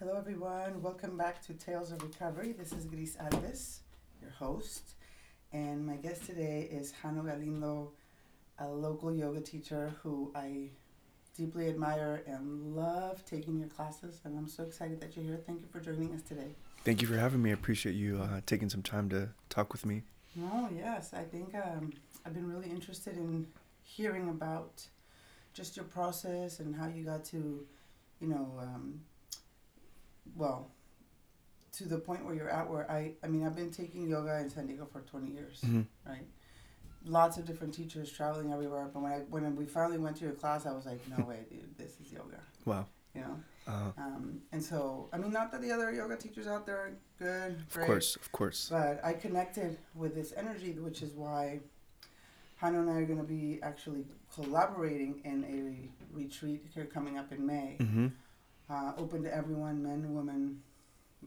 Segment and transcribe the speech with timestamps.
[0.00, 0.80] Hello, everyone.
[0.80, 2.52] Welcome back to Tales of Recovery.
[2.52, 3.80] This is Gris Alves,
[4.22, 4.94] your host,
[5.52, 7.90] and my guest today is Jano Galindo,
[8.58, 10.70] a local yoga teacher who I
[11.36, 14.22] deeply admire and love taking your classes.
[14.24, 15.40] And I'm so excited that you're here.
[15.46, 16.54] Thank you for joining us today.
[16.82, 17.50] Thank you for having me.
[17.50, 20.04] I appreciate you uh, taking some time to talk with me.
[20.42, 21.12] Oh, yes.
[21.12, 21.92] I think um,
[22.24, 23.48] I've been really interested in
[23.82, 24.82] hearing about
[25.52, 27.66] just your process and how you got to,
[28.18, 29.02] you know, um,
[30.36, 30.70] well,
[31.72, 34.50] to the point where you're at where I, I mean, I've been taking yoga in
[34.50, 35.86] San Diego for 20 years, Mhm.
[36.06, 36.26] right?
[37.04, 38.90] Lots of different teachers traveling everywhere.
[38.92, 41.46] But when I, when we finally went to your class, I was like, no way,
[41.48, 42.86] dude, this is yoga, Wow.
[43.14, 43.40] you know?
[43.66, 46.92] Uh, Um, and so, I mean, not that the other yoga teachers out there are
[47.18, 48.68] good, of great, course, of course.
[48.68, 51.60] but I connected with this energy, which is why
[52.60, 57.32] Jano and I are going to be actually collaborating in a retreat here coming up
[57.32, 57.76] in May.
[57.80, 58.08] hmm
[58.70, 60.60] Uh, open to everyone, men, women.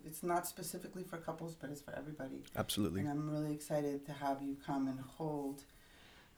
[0.05, 2.41] It's not specifically for couples, but it's for everybody.
[2.55, 3.01] Absolutely.
[3.01, 5.63] And I'm really excited to have you come and hold,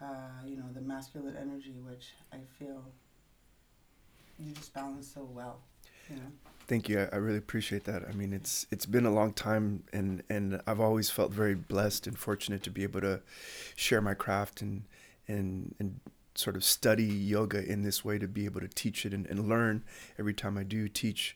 [0.02, 0.06] uh,
[0.46, 2.84] you know, the masculine energy, which I feel
[4.40, 5.60] you just balance so well.
[6.10, 6.32] You know.
[6.68, 7.00] Thank you.
[7.00, 8.04] I, I really appreciate that.
[8.08, 12.08] I mean, it's it's been a long time, and and I've always felt very blessed
[12.08, 13.22] and fortunate to be able to
[13.76, 14.84] share my craft and
[15.28, 16.00] and and
[16.36, 19.48] sort of study yoga in this way to be able to teach it and, and
[19.50, 19.84] learn
[20.20, 21.36] every time I do teach.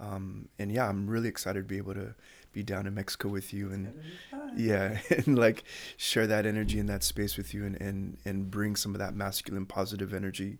[0.00, 2.14] Um, and yeah, I'm really excited to be able to
[2.52, 4.52] be down in Mexico with you and It'll be fun.
[4.56, 5.64] yeah and like
[5.98, 9.14] share that energy in that space with you and and and bring some of that
[9.14, 10.56] masculine positive energy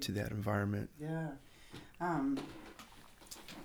[0.00, 1.28] to that environment Yeah.
[2.00, 2.38] Um,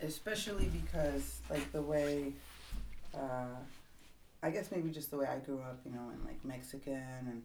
[0.01, 2.33] especially because, like, the way,
[3.13, 3.55] uh,
[4.43, 6.93] I guess maybe just the way I grew up, you know, in like Mexican
[7.27, 7.41] and,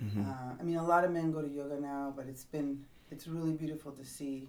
[0.00, 2.84] hmm uh, I mean, a lot of men go to yoga now, but it's been,
[3.10, 4.48] it's really beautiful to see.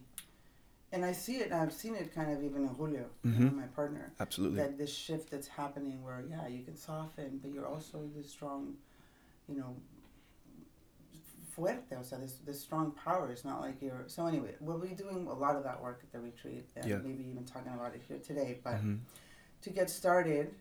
[0.91, 3.55] And I see it, I've seen it kind of even in Julio, you know, Mhm.
[3.55, 7.67] my partner, absolutely that this shift that's happening where, yeah, you can soften, but you're
[7.67, 8.77] also this strong,
[9.47, 9.75] you know,
[11.55, 13.31] fuerte, o sea, this, this strong power.
[13.31, 14.03] It's not like you're.
[14.07, 16.97] So, anyway, we'll be doing a lot of that work at the retreat and Yeah.
[17.03, 18.59] maybe even talking about it here today.
[18.63, 18.99] But Mhm.
[19.61, 20.53] to get started,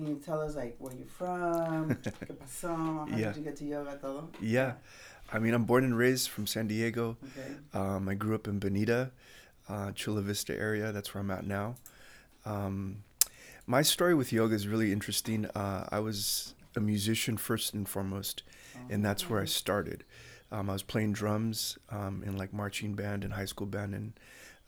[0.00, 1.94] can you tell us, like, where you're from?
[2.26, 3.06] ¿Qué pasó?
[3.08, 3.28] How Yeah.
[3.32, 3.98] did you get to yoga?
[4.00, 4.28] Todo?
[4.40, 4.72] yeah
[5.32, 7.52] i mean i'm born and raised from san diego Okay.
[7.74, 9.10] um, i grew up in bonita
[9.68, 11.76] uh, chula vista area that's where i'm at now
[12.44, 13.02] um,
[13.66, 18.42] my story with yoga is really interesting uh, i was a musician first and foremost
[18.88, 20.02] and that's where I started.
[20.50, 24.12] Um, I was playing drums um, in like marching band and high school band, and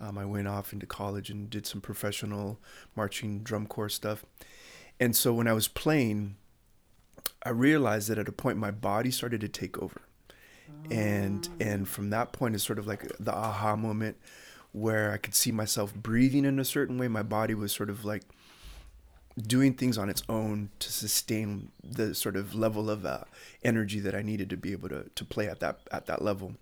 [0.00, 2.60] um, I went off into college and did some professional
[2.94, 4.24] marching drum corps stuff.
[5.02, 6.36] And so when I was playing,
[7.44, 10.00] I realized that at a point my body started to take over,
[10.92, 14.16] and and from that point is sort of like the aha moment
[14.70, 17.08] where I could see myself breathing in a certain way.
[17.08, 18.22] My body was sort of like
[19.36, 23.24] doing things on its own to sustain the sort of level of uh,
[23.64, 26.54] energy that I needed to be able to to play at that at that level.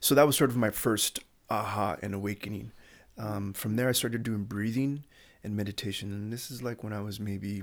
[0.00, 2.72] So that was sort of my first aha and awakening.
[3.18, 5.04] Um, from there, I started doing breathing
[5.42, 7.62] and meditation, and this is like when I was maybe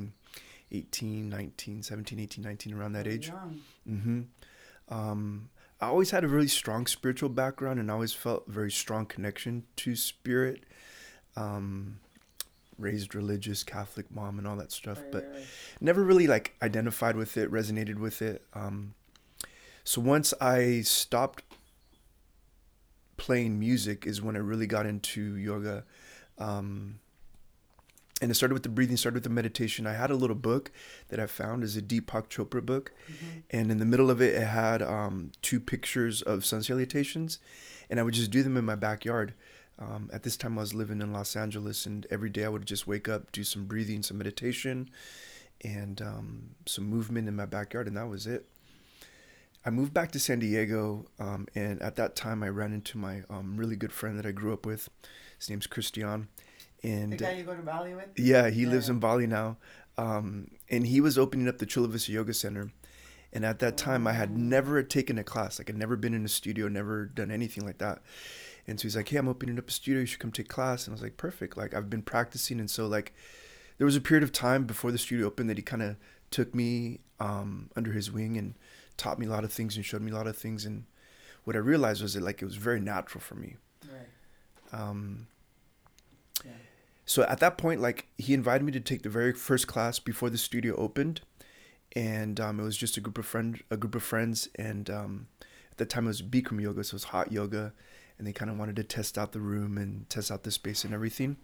[0.71, 3.27] 18, 19, 17, 18, 19, around that age.
[3.29, 3.61] young.
[3.85, 4.21] hmm
[4.89, 5.49] Um,
[5.79, 9.05] I always had a really strong spiritual background, and I always felt a very strong
[9.05, 10.63] connection to spirit.
[11.35, 11.99] Um,
[12.79, 15.45] raised religious, Catholic mom, and all that stuff, Right, but right, right.
[15.81, 18.43] never really like identified with it, resonated with it.
[18.53, 18.93] Um,
[19.83, 21.43] so once I stopped
[23.17, 25.85] playing music, is when I really got into yoga.
[26.37, 26.99] Um,
[28.21, 29.85] and it started with the breathing, started with the meditation.
[29.85, 30.71] I had a little book
[31.09, 33.43] that I found is a Deepak Chopra book, Mhm.
[33.51, 37.39] and in the middle of it, it had um, two pictures of sun salutations,
[37.89, 39.33] and I would just do them in my backyard.
[39.79, 42.65] Um, at this time, I was living in Los Angeles, and every day I would
[42.65, 44.89] just wake up, do some breathing, some meditation,
[45.61, 48.47] and um, some movement in my backyard, and that was it.
[49.65, 53.23] I moved back to San Diego, um, and at that time, I ran into my
[53.29, 54.89] um, really good friend that I grew up with.
[55.37, 56.29] His name's Christian,
[56.83, 58.07] and The guy you go to Bali with?
[58.17, 59.57] yeah, he lives in Bali now.
[59.97, 62.71] Um, and he was opening up the Chula Vista Yoga Center.
[63.33, 65.59] And at that time, I had never taken a class.
[65.59, 68.01] Like, I'd never been in a studio, never done anything like that.
[68.67, 69.99] And so he's like, hey, I'm opening up a studio.
[70.01, 70.85] You should come take class.
[70.87, 71.57] And I was like, perfect.
[71.57, 72.59] Like, I've been practicing.
[72.59, 73.13] And so, like,
[73.77, 75.97] there was a period of time before the studio opened that he kind of
[76.31, 78.53] took me um, under his wing and
[78.97, 80.65] taught me a lot of things and showed me a lot of things.
[80.65, 80.85] And
[81.43, 83.55] what I realized was that, like, it was very natural for me.
[83.91, 84.79] Right.
[84.81, 85.36] Um, Yeah.
[87.07, 90.29] So at that point, like he invited me to take the very first class before
[90.29, 91.21] the studio opened,
[91.95, 95.27] and um, it was just a group of friend, a group of friends, and um,
[95.71, 97.71] at the time it was Bikram yoga, so it was hot yoga,
[98.17, 100.83] and they kind of wanted to test out the room and test out the space
[100.83, 101.37] and everything.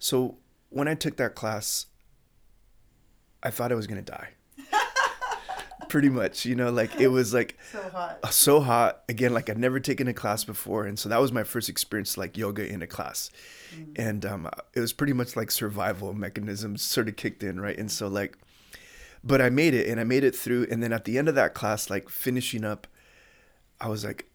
[0.00, 1.86] So when I took that class,
[3.40, 4.30] I thought I was gonna die.
[5.88, 8.18] Pretty much, you know, like it was like So hot.
[8.22, 9.02] uh, so hot.
[9.08, 12.18] Again like i'd never taken a class before and so that was my first experience
[12.18, 13.30] like yoga in a class.
[13.96, 17.78] And um, it was pretty much like survival mechanisms sort of kicked in right?
[17.78, 18.36] And so like
[19.24, 21.34] but i made it and i made it through and then at the end of
[21.34, 22.86] that class like finishing up
[23.80, 24.30] i was like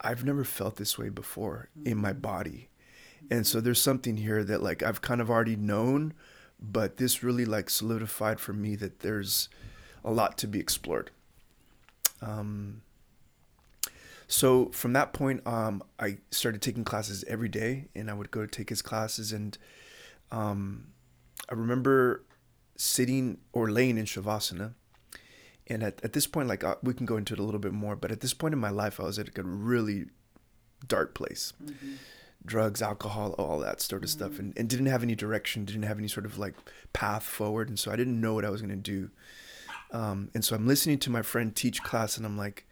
[0.00, 2.68] i've never felt this way before in my body.
[3.30, 6.14] And so there's something here that like i've kind of already known
[6.60, 9.48] but this really like solidified for me that there's
[10.08, 11.10] a lot to be explored
[12.20, 12.82] um,
[14.28, 18.44] so from that point, um, I started taking classes every day, and I would go
[18.44, 19.32] take his classes.
[19.32, 19.56] And
[20.30, 20.88] um,
[21.48, 22.24] I remember
[22.76, 24.74] sitting or laying in shavasana.
[25.66, 27.72] And at, at this point, like uh, we can go into it a little bit
[27.72, 30.06] more, but at this point in my life, I was at a really
[30.86, 31.54] dark place.
[32.44, 35.98] Drugs, alcohol, all that sort of stuff, and, and didn't have any direction, didn't have
[35.98, 36.54] any sort of like
[36.92, 37.68] path forward.
[37.68, 39.10] And so I didn't know what I was going to do.
[39.90, 42.66] Um, and so I'm listening to my friend teach class, and I'm like,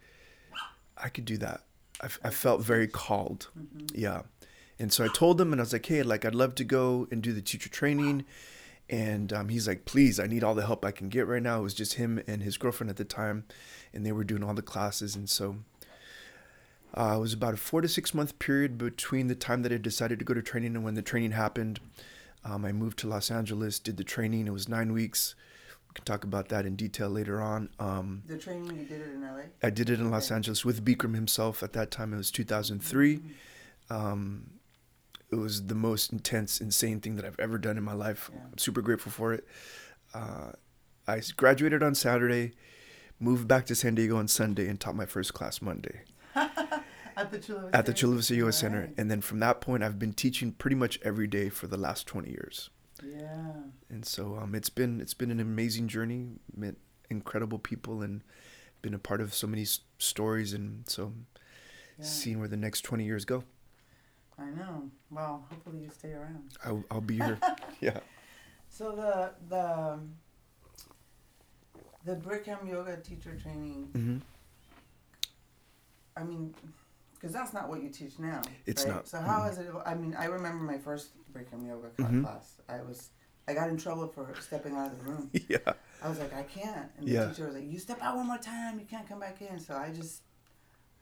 [0.97, 1.61] I could do that.
[2.01, 3.49] I, I felt very called.
[3.93, 4.23] Yeah.
[4.79, 7.07] And so I told him, and I was like, hey, like, I'd love to go
[7.11, 8.25] and do the teacher training.
[8.89, 11.59] And um, he's like, please, I need all the help I can get right now.
[11.59, 13.45] It was just him and his girlfriend at the time,
[13.93, 15.15] and they were doing all the classes.
[15.15, 15.57] And so
[16.93, 19.77] uh, it was about a four to six month period between the time that I
[19.77, 21.79] decided to go to training and when the training happened.
[22.45, 24.47] Um, I moved to Los Angeles, did the training.
[24.47, 25.35] It was nine weeks.
[25.89, 27.69] We can talk about that in detail later on.
[27.79, 29.43] Um, The training you did it in LA.
[29.63, 31.63] I did it in Los Angeles with Bikram himself.
[31.63, 33.21] At that time, it was 2003.
[33.89, 34.51] Um,
[35.31, 38.29] it was the most intense, insane thing that I've ever done in my life.
[38.33, 38.41] Yeah.
[38.51, 39.45] I'm super grateful for it.
[40.13, 40.51] Uh,
[41.07, 42.53] I graduated on Saturday,
[43.19, 46.01] moved back to San Diego on Sunday, and taught my first class Monday
[46.35, 47.75] At the Chula Vista.
[47.77, 48.81] at the Chula Vista Yoga Center.
[48.81, 48.93] Right.
[48.97, 52.05] And then from that point, I've been teaching pretty much every day for the last
[52.07, 52.69] 20 years.
[53.03, 53.53] Yeah.
[53.89, 56.27] And so um, it's been it's been an amazing journey.
[56.55, 56.75] Met
[57.09, 58.21] incredible people and
[58.81, 60.53] been a part of so many s- stories.
[60.53, 61.13] And so
[61.99, 62.05] Yeah.
[62.05, 63.43] seeing where the next 20 years go.
[64.37, 64.91] I know.
[65.09, 66.51] Well, hopefully you stay around.
[66.63, 67.39] I'll, I'll be here.
[67.81, 67.99] yeah.
[68.69, 69.99] So the the
[72.05, 73.89] the Bikram yoga teacher training.
[73.93, 74.17] hmm
[76.15, 76.53] I mean,
[77.19, 78.41] because that's not what you teach now.
[78.65, 78.93] It's right?
[78.95, 79.07] not.
[79.07, 79.45] So how Mhm.
[79.45, 79.67] has it?
[79.85, 82.21] I mean, I remember my first Bikram yoga Mhm.
[82.23, 82.59] class.
[82.69, 83.09] I was
[83.49, 85.31] I got in trouble for stepping out of the room.
[85.49, 85.73] Yeah.
[86.01, 86.91] I was like, I can't.
[86.97, 87.27] And the Yeah.
[87.29, 89.59] teacher was like, You step out one more time, you can't come back in.
[89.59, 90.21] So I just,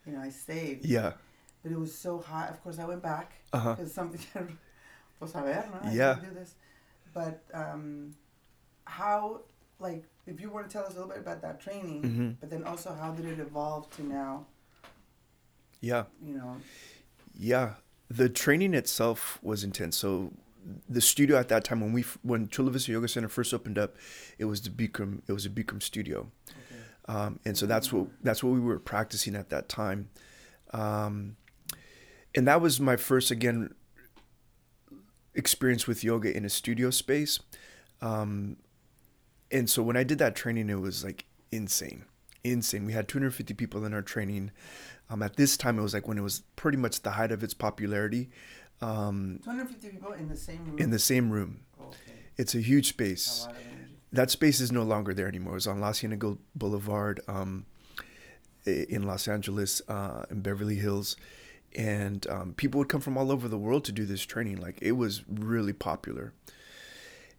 [0.05, 0.85] you know, I stayed.
[0.85, 1.13] Yeah.
[1.63, 2.49] But it was so hot.
[2.51, 4.21] Of course, I went back because something.
[5.19, 5.79] pues a ver, no?
[5.89, 6.15] I Yeah.
[6.15, 6.55] do this.
[7.13, 8.13] But um,
[8.85, 9.41] how,
[9.79, 12.49] like, if you want to tell us a little bit about that training, hmm but
[12.49, 14.45] then also how did it evolve to now?
[15.81, 16.05] Yeah.
[16.23, 16.57] You know.
[17.37, 17.73] Yeah.
[18.09, 19.97] The training itself was intense.
[19.97, 20.31] So
[20.89, 23.95] the studio at that time when we when Chula Vista Yoga Center first opened up,
[24.37, 26.31] it was the Bikram it was a Bikram studio.
[26.49, 27.17] Okay.
[27.17, 30.09] um, and so that's what that's what we were practicing at that time,
[30.71, 31.35] um,
[32.33, 33.73] and that was my first again
[35.33, 37.39] experience with yoga in a studio space,
[38.01, 38.57] um,
[39.51, 42.05] and so when I did that training, it was like insane,
[42.43, 42.85] insane.
[42.85, 44.51] We had 250 people in our training.
[45.09, 47.43] Um, at this time, it was like when it was pretty much the height of
[47.43, 48.29] its popularity,
[48.81, 50.79] um, 250 people in the same room.
[50.79, 51.61] in the same room.
[51.79, 51.95] Okay.
[52.37, 53.61] It's a huge space energy.
[54.11, 55.53] that space is no longer there anymore.
[55.53, 57.65] It was on La Cienega Boulevard um,
[58.65, 61.15] in Los Angeles, uh, in Beverly Hills.
[61.75, 64.57] And um, people would come from all over the world to do this training.
[64.57, 66.33] Like it was really popular.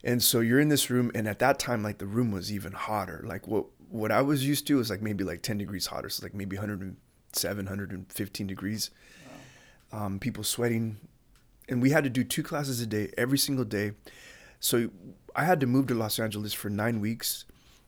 [0.04, 2.72] And so you're in this room, and at that time, like the room was even
[2.72, 3.24] hotter.
[3.26, 6.24] Like what what I was used to was like maybe like 10 degrees hotter, so
[6.24, 6.96] like maybe 107,
[7.44, 8.90] 115 degrees.
[9.92, 10.96] Um, people sweating,
[11.68, 13.92] and we had to do two classes a day every single day.
[14.60, 14.90] So
[15.34, 17.44] I had to move to Los Angeles for nine weeks,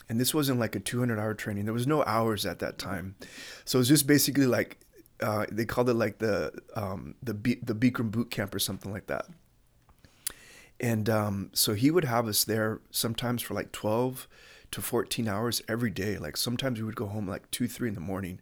[0.09, 1.65] and this wasn't like a 200 hour training.
[1.65, 3.17] There was no hours at that time,
[3.65, 4.79] so it was just basically like
[5.21, 8.93] uh, they called it like the um, the B- the Bikram boot camp or something
[8.93, 9.27] like that.
[10.81, 14.29] And um, so he would have us there sometimes for like 12
[14.71, 16.19] to 14 hours every day.
[16.19, 18.41] Like sometimes we would go home like two, three in the morning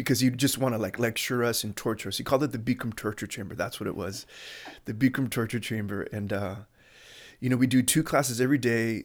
[0.00, 2.16] because he'd just want to like lecture us and torture us.
[2.16, 3.54] He called it the Bikram torture chamber.
[3.54, 4.24] That's what it was,
[4.86, 6.04] the Bikram torture chamber.
[6.04, 6.54] And uh,
[7.38, 9.04] you know, we do two classes every day,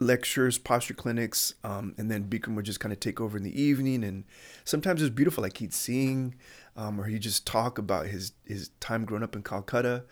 [0.00, 3.58] lectures, posture clinics, um, and then Bikram would just kind of take over in the
[3.58, 4.04] evening.
[4.04, 4.24] And
[4.64, 6.34] sometimes it was beautiful, like he'd sing,
[6.76, 10.04] um, or he'd just talk about his his time growing up in Calcutta.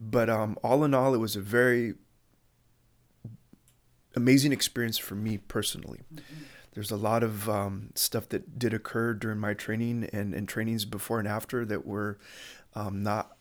[0.00, 1.94] But um, all in all, it was a very
[4.14, 6.02] amazing experience for me personally.
[6.74, 10.84] There's a lot of um, stuff that did occur during my training and, and trainings
[10.84, 12.18] before and after that were
[12.74, 13.36] um, not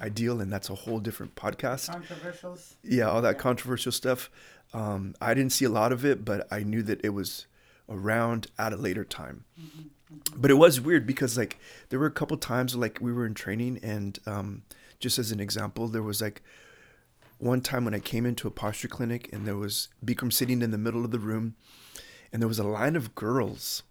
[0.00, 1.90] ideal, and that's a whole different podcast.
[1.90, 2.74] Controversials.
[2.82, 3.42] Yeah, all that Yeah.
[3.42, 4.30] controversial stuff.
[4.72, 7.46] Um, I didn't see a lot of it, but I knew that it was
[7.88, 9.44] around at a later time.
[10.36, 11.58] But it was weird because like
[11.88, 14.62] there were a couple times like we were in training, and um,
[15.00, 16.42] just as an example, there was like
[17.38, 20.70] one time when I came into a posture clinic, and there was Bikram sitting in
[20.70, 21.54] the middle of the room,
[22.32, 23.82] and there was a line of girls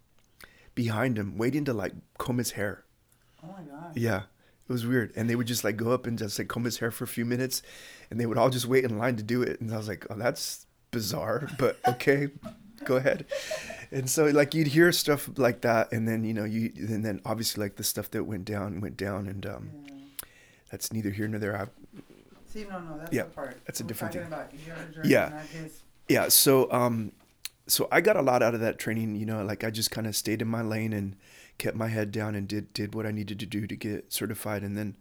[0.76, 2.84] behind him waiting to like comb his hair.
[3.44, 3.96] Oh my god.
[3.98, 4.24] Yeah,
[4.68, 5.12] it was weird.
[5.16, 7.08] And they would just like go up and just like comb his hair for a
[7.08, 7.62] few minutes,
[8.10, 9.60] and they would all just wait in line to do it.
[9.62, 12.30] And I was like, oh, that's bizarre, but okay,
[12.86, 13.26] go ahead.
[13.92, 17.22] And so like you'd hear stuff like that, and then you know you and then
[17.26, 19.94] obviously like the stuff that went down went down, and um, Yeah.
[20.72, 21.58] that's neither here nor there.
[21.58, 21.68] I,
[22.52, 23.58] See, no, no, that's Yeah, the part.
[23.66, 24.28] that's a We're different thing.
[25.04, 25.44] Yeah.
[26.08, 27.12] yeah, so um,
[27.70, 29.16] so I got a lot out of that training.
[29.16, 31.16] You know, like I just kind of stayed in my lane and
[31.58, 34.64] kept my head down and did did what I needed to do to get certified.
[34.64, 34.98] And then,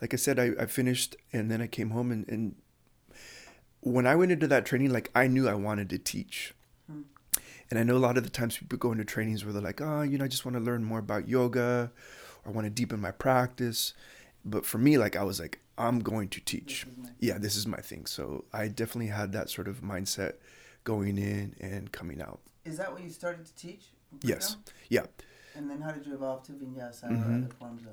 [0.00, 2.54] like I said, I, I finished and then I came home and, and
[3.80, 6.54] when I went into that training, like I knew I wanted to teach.
[6.90, 7.02] Hmm.
[7.70, 9.80] And I know a lot of the times people go into trainings where they're like,
[9.80, 11.90] oh, you know, I just want to learn more about yoga
[12.44, 13.94] or I want to deepen my practice.
[14.44, 17.66] But for me, like I was like, I'm going to teach This yeah, this is
[17.66, 18.06] my thing.
[18.06, 20.34] So I definitely had that sort of mindset
[20.84, 22.40] going in and coming out.
[22.64, 23.86] Is that what you started to teach?
[24.22, 24.56] Yes.
[24.88, 25.06] Yeah.
[25.56, 27.22] And then how did you evolve to vinyasa Mhm.
[27.22, 27.92] or other forms of?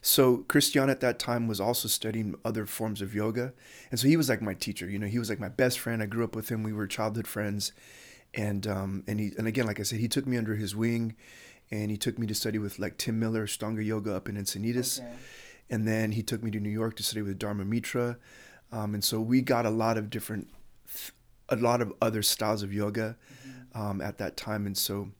[0.00, 3.52] So Christian at that time was also studying other forms of yoga.
[3.90, 6.02] And so he was like my teacher, you know, he was like my best friend.
[6.02, 6.62] I grew up with him.
[6.62, 7.72] We were childhood friends.
[8.34, 11.14] And um and he and again, like I said, he took me under his wing
[11.70, 15.00] and he took me to study with like Tim Miller, Ashtanga Yoga up in Encinitas.
[15.00, 15.12] Okay.
[15.70, 18.16] and then he took me to New York to study with Dharma Mittra,
[18.72, 20.48] um, and so we got a lot of different,
[21.52, 23.16] a lot of other styles of yoga
[23.46, 23.80] Mhm.
[23.80, 25.10] um, at that time, and so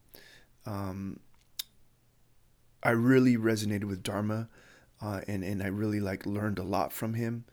[0.65, 1.19] um,
[2.81, 4.49] I really resonated with Dharma,
[5.01, 7.45] uh, and and I really like learned a lot from him,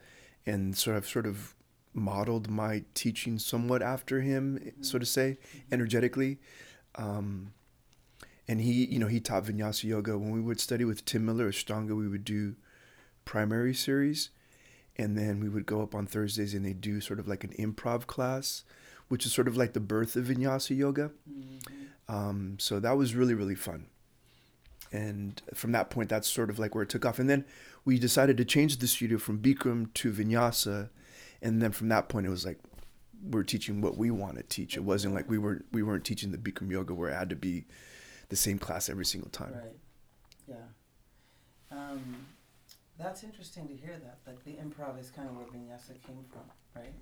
[0.47, 1.55] and so I've sort of
[1.93, 5.39] modeled my teaching somewhat after him, so to say,
[5.73, 6.39] energetically.
[6.95, 7.53] Um,
[8.47, 10.17] and he, you know, he taught vinyasa yoga.
[10.19, 12.55] When we would study with Tim Miller or Ashtanga, we would do
[13.25, 14.31] primary series,
[15.01, 17.55] and then we would go up on Thursdays and they do sort of like an
[17.59, 18.65] improv class,
[19.09, 21.11] which is sort of like the birth of vinyasa yoga.
[21.29, 21.89] Mhm.
[22.09, 23.87] Um, so that was really really fun.
[24.93, 27.19] And from that point, that's sort of like where it took off.
[27.19, 27.45] And then
[27.85, 30.91] we decided to change the studio from Bikram to Vinyasa,
[31.41, 32.59] and then from that point, it was like
[33.23, 34.77] we're teaching what we want to teach.
[34.77, 37.37] It wasn't like we weren't we weren't teaching the Bikram yoga where it had to
[37.37, 37.65] be
[38.29, 39.55] the same class every single time.
[39.55, 39.79] Right.
[40.49, 41.77] Yeah.
[41.79, 42.27] Um,
[43.03, 44.19] that's interesting to hear that.
[44.27, 46.43] Like the improv is kind of where vinyasa came from,
[46.77, 46.95] right?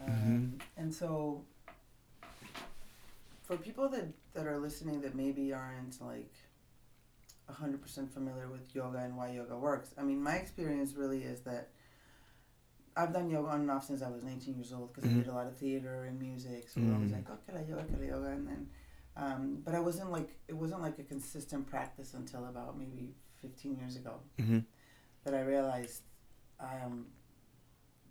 [0.00, 0.60] Um, Mhm.
[0.76, 1.44] And so,
[3.44, 6.34] for people that that are listening that maybe aren't like
[7.48, 11.40] hundred percent familiar with yoga and why yoga works, I mean, my experience really is
[11.42, 11.70] that.
[12.98, 15.16] I've done yoga on and off since I was 19 years old because Mhm.
[15.16, 16.66] I did a lot of theater and music.
[16.70, 17.16] So we're always Mm.
[17.16, 18.70] like, oh, kala yoga, kala yoga, and then
[19.18, 23.76] um, but I wasn't like it wasn't like a consistent practice until about maybe 15
[23.76, 24.60] years ago hmm
[25.26, 26.02] that I realized
[26.60, 27.06] I am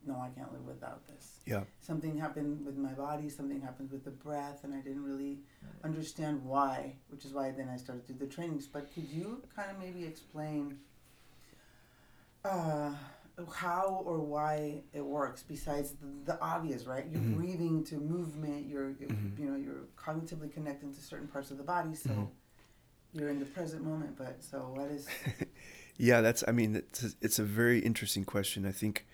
[0.06, 1.40] no, I can't live without this.
[1.48, 1.64] Yeah.
[1.82, 5.40] Something happened with my body, something happened with the breath, and I didn't really
[5.84, 8.68] understand why, which is why then I started to do the trainings.
[8.68, 10.78] But could you kind of maybe explain
[12.44, 12.92] uh,
[13.56, 17.06] how or why it works besides the, the obvious, right?
[17.10, 17.36] You're Mhm.
[17.36, 19.40] breathing to movement, you're, you're Mhm.
[19.40, 22.30] you know, you're cognitively connecting to certain parts of the body, so Mhm.
[23.14, 24.16] you're in the present moment.
[24.16, 25.08] But so what is
[25.98, 26.44] Yeah, that's.
[26.48, 28.66] I mean, it's a, it's a very interesting question.
[28.66, 29.06] I think.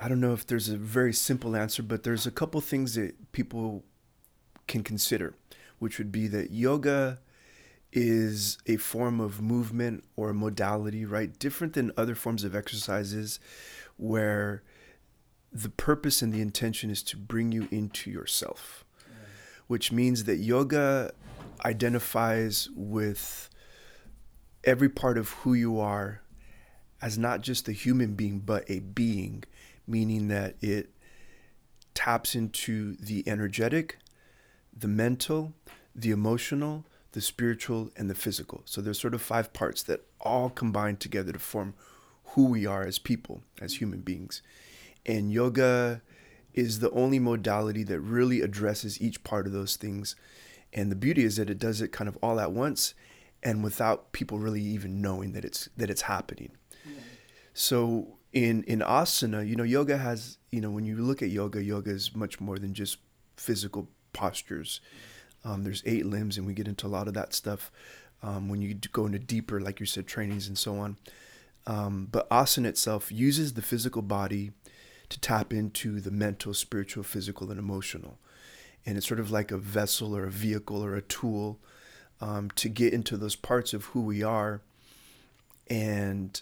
[0.00, 3.30] I don't know if there's a very simple answer, but there's a couple things that
[3.30, 3.84] people
[4.66, 5.34] can consider,
[5.78, 7.20] which would be that yoga
[7.92, 11.38] is a form of movement or modality, right?
[11.38, 13.38] Different than other forms of exercises,
[13.96, 14.64] where
[15.52, 18.84] the purpose and the intention is to bring you into yourself
[19.72, 21.10] which means that yoga
[21.64, 23.48] identifies with
[24.64, 26.22] every part of who you are
[27.00, 29.44] as not just a human being, but a being,
[29.86, 30.90] meaning that it
[31.94, 33.98] taps into the energetic,
[34.76, 35.52] the mental,
[35.94, 38.62] the emotional, the spiritual, and the physical.
[38.64, 41.74] So there's sort of five parts that all combine together to form
[42.26, 44.40] who we are as people, as human beings.
[45.04, 46.00] And yoga
[46.54, 50.14] is the only modality that really addresses each part of those things.
[50.72, 52.94] And the beauty is that it does it kind of all at once
[53.42, 56.52] and without people really even knowing that it's that it's happening.
[56.84, 57.00] Yeah.
[57.54, 61.62] So in in asana, you know, yoga has, you know, when you look at yoga,
[61.62, 62.98] yoga is much more than just
[63.36, 64.80] physical postures.
[65.44, 67.72] Um, there's eight limbs, and we get into a lot of that stuff
[68.22, 70.96] um, when you go into deeper, like you said, trainings and so on.
[71.66, 74.52] Um, but asana itself uses the physical body
[75.08, 78.18] to tap into the mental, spiritual, physical, and emotional.
[78.86, 81.60] And it's sort of like a vessel or a vehicle or a tool
[82.22, 84.62] um, to get into those parts of who we are
[85.68, 86.40] and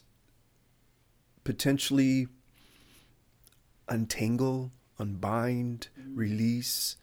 [1.43, 2.29] potentially
[3.89, 6.15] untangle, unbind, mm-hmm.
[6.15, 6.97] release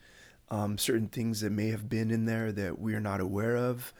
[0.50, 3.92] um, certain things that may have been in there that we are not aware of.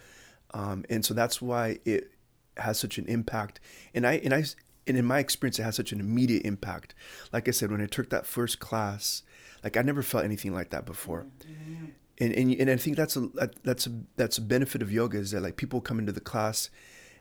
[0.55, 2.13] Um, and so that's why it
[2.57, 3.61] has such an impact.
[3.93, 4.45] And I and I
[4.87, 6.95] and in my experience, it has such an immediate impact.
[7.33, 9.23] Like I said, when I took that first class,
[9.63, 11.27] like I never felt anything like that before.
[11.47, 11.87] Mm-hmm.
[12.21, 13.29] And, and and I think that's a
[13.63, 16.69] that's a that's a benefit of yoga is that like people come into the class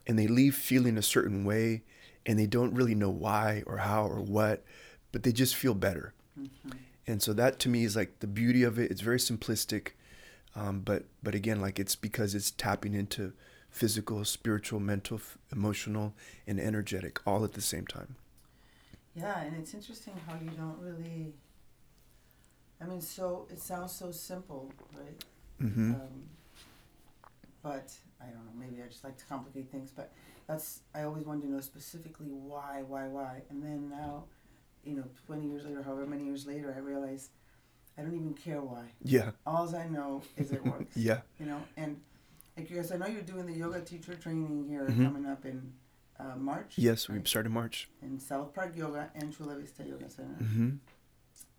[0.07, 1.83] and they leave feeling a certain way
[2.25, 4.63] and they don't really know why or how or what,
[5.11, 6.13] but they just feel better.
[6.39, 6.71] Mm-hmm.
[7.05, 8.91] And so that to me is like the beauty of it.
[8.91, 9.89] It's very simplistic,
[10.55, 13.33] um, but but again, like it's because it's tapping into
[13.69, 16.13] physical, spiritual, mental, emotional,
[16.45, 18.15] and energetic all at the same time.
[19.15, 21.33] Yeah, and it's interesting how you don't really.
[22.81, 25.23] I mean, so it sounds so simple, right?
[25.61, 25.93] Mm-hmm.
[25.93, 26.29] Um,
[27.63, 28.51] but I don't know.
[28.59, 29.91] Maybe I just like to complicate things.
[29.95, 30.11] But
[30.47, 34.25] that's I always wanted to know specifically why, why, why, and then now,
[34.83, 37.29] you know, twenty years later, however many years later, I realize
[37.97, 38.85] I don't even care why.
[39.03, 39.31] Yeah.
[39.45, 40.95] All I know is it works.
[40.95, 41.21] yeah.
[41.39, 41.99] You know, and
[42.55, 45.05] because I know you're doing the yoga teacher training here mm-hmm.
[45.05, 45.73] coming up in
[46.19, 46.73] uh, March.
[46.75, 47.19] Yes, right?
[47.19, 47.89] we started March.
[48.01, 50.37] In South Park Yoga and Chula Vista Yoga Center.
[50.41, 50.69] Mm-hmm.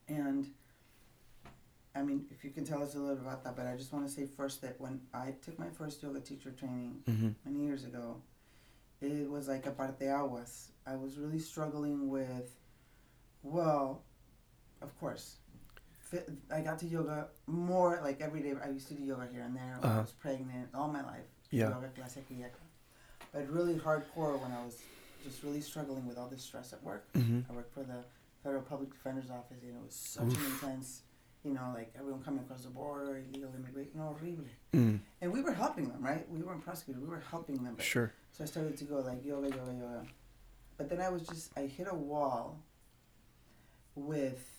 [0.08, 0.46] And
[1.98, 4.06] I mean, if you can tell us a little about that, but I just want
[4.06, 7.30] to say first that when I took my first yoga teacher training mm-hmm.
[7.44, 8.22] many years ago,
[9.00, 10.68] it was like a parteaguas.
[10.86, 12.54] I was really struggling with,
[13.42, 14.02] well,
[14.80, 15.36] of course,
[16.52, 18.54] I got to yoga more like every day.
[18.64, 19.98] I used to do yoga here and there when uh-huh.
[19.98, 21.26] I was pregnant all my life.
[21.50, 21.70] Yeah.
[21.70, 22.18] Yoga clase
[23.32, 24.80] But really hardcore when I was
[25.24, 27.12] just really struggling with all this stress at work.
[27.14, 27.40] Mm-hmm.
[27.50, 28.04] I worked for the
[28.42, 29.62] Federal Public Defender's Office.
[29.62, 30.38] and it was such Oof.
[30.38, 31.02] an intense,
[31.44, 34.44] you know, like everyone coming across the border, illegal immigration, horrible.
[34.74, 35.00] Mm.
[35.20, 36.28] And we were helping them, right?
[36.30, 37.02] We weren't prosecutors.
[37.02, 37.76] We were helping them.
[37.78, 38.12] sure.
[38.32, 40.02] So I started to go like yoga, yoga, yoga.
[40.76, 42.60] But then I was just, I hit a wall
[43.94, 44.58] with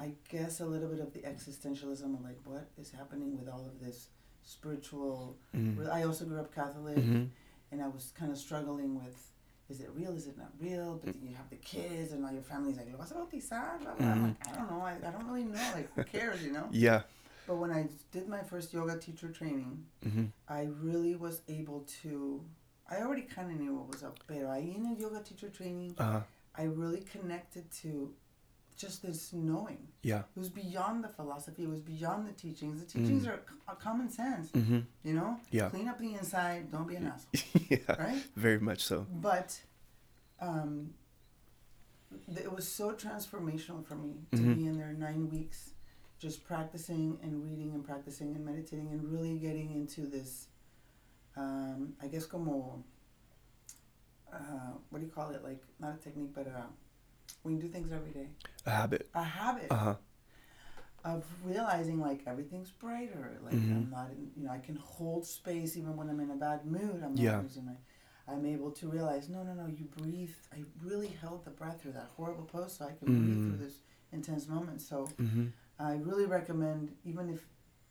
[0.00, 3.66] I guess a little bit of the existentialism of like what is happening with all
[3.66, 4.08] of this
[4.42, 5.36] spiritual.
[5.54, 5.90] Mm-hmm.
[5.90, 7.24] I also grew up Catholic, mm-hmm.
[7.70, 9.29] and I was kind of struggling with.
[9.70, 10.12] Is it real?
[10.12, 11.00] Is it not real?
[11.02, 13.80] But then you have the kids and all your family's like, what's about a bautizar?"
[13.80, 14.06] Blah, blah.
[14.06, 14.24] Mm-hmm.
[14.24, 14.80] Like, I don't know.
[14.80, 15.70] I, I don't really know.
[15.74, 16.42] Like, who cares?
[16.42, 16.66] You know?
[16.72, 17.02] yeah.
[17.46, 20.24] But when I did my first yoga teacher training, mm-hmm.
[20.48, 22.42] I really was able to.
[22.90, 25.94] I already kind of knew what was up, but I in a yoga teacher training,
[25.96, 26.20] uh-huh.
[26.56, 28.12] I really connected to
[28.80, 29.88] just this knowing.
[30.02, 30.20] Yeah.
[30.34, 31.64] It was beyond the philosophy.
[31.64, 32.80] It was beyond the teachings.
[32.80, 33.28] The teachings mm.
[33.28, 34.50] are c- common sense.
[34.52, 34.80] Mm-hmm.
[35.04, 35.36] You know.
[35.50, 35.68] Yeah.
[35.68, 36.72] Clean up the inside.
[36.72, 37.62] Don't be an asshole.
[37.68, 38.02] yeah.
[38.02, 38.22] Right.
[38.36, 39.06] Very much so.
[39.12, 39.60] But,
[40.40, 40.94] um,
[42.28, 44.54] it was so transformational for me to mm-hmm.
[44.54, 45.70] be in there nine weeks,
[46.18, 50.46] just practicing and reading and practicing and meditating and really getting into this.
[51.36, 52.84] Um, I guess como.
[54.32, 55.42] Uh, what do you call it?
[55.42, 56.66] Like not a technique, but uh
[57.42, 58.28] when you do things every day.
[58.66, 59.08] A habit.
[59.14, 59.66] A habit.
[59.70, 59.94] Uh huh.
[61.02, 63.72] Of realizing like everything's brighter, like mm-hmm.
[63.72, 66.66] I'm not, in, you know, I can hold space even when I'm in a bad
[66.66, 67.00] mood.
[67.02, 67.40] I'm not yeah.
[67.40, 67.72] losing my.
[68.28, 70.34] I'm able to realize, no, no, no, you breathe.
[70.52, 73.24] I really held the breath through that horrible pose so I could mm-hmm.
[73.24, 73.78] breathe through this
[74.12, 74.82] intense moment.
[74.82, 75.46] So mm-hmm.
[75.78, 77.40] I really recommend, even if,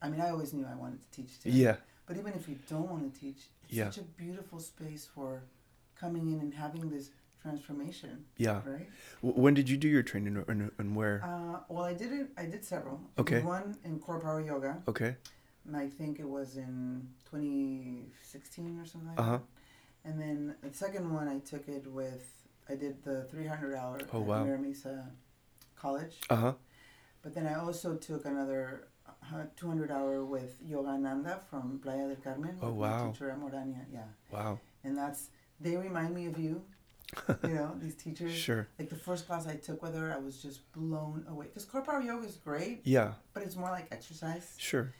[0.01, 1.49] I mean, I always knew I wanted to teach too.
[1.49, 1.75] Yeah.
[2.05, 3.89] But even if you don't want to teach, it's yeah.
[3.89, 5.43] such a beautiful space for
[5.99, 7.09] coming in and having this
[7.41, 8.25] transformation.
[8.37, 8.61] Yeah.
[8.65, 8.87] Right.
[9.21, 11.21] when did you do your training and, and where?
[11.23, 12.27] Uh, well, I did it.
[12.37, 13.01] I did several.
[13.17, 13.41] Okay.
[13.41, 14.81] One in core power yoga.
[14.87, 15.15] Okay.
[15.65, 19.09] And I think it was in 2016 or something.
[19.09, 19.39] Like uh huh.
[20.05, 22.27] And then the second one, I took it with.
[22.67, 24.43] I did the 300 hour oh, wow.
[24.43, 25.09] Mira Mesa
[25.75, 26.17] College.
[26.29, 26.53] Uh huh.
[27.23, 28.87] But then I also took another
[29.57, 32.57] 200 hour with Yogananda from Playa del Carmen.
[32.61, 33.11] Oh wow.
[33.11, 33.85] Teacher Morania.
[33.91, 34.03] Yeah.
[34.31, 34.59] Wow.
[34.83, 36.63] And that's they remind me of you
[37.43, 38.33] you know, these teachers.
[38.49, 38.67] Sure.
[38.77, 41.47] Like the first class I took with her, I was just blown away.
[41.47, 42.81] Because core power yoga is great.
[42.83, 43.13] Yeah.
[43.33, 44.55] But it's more like exercise.
[44.57, 44.93] Sure.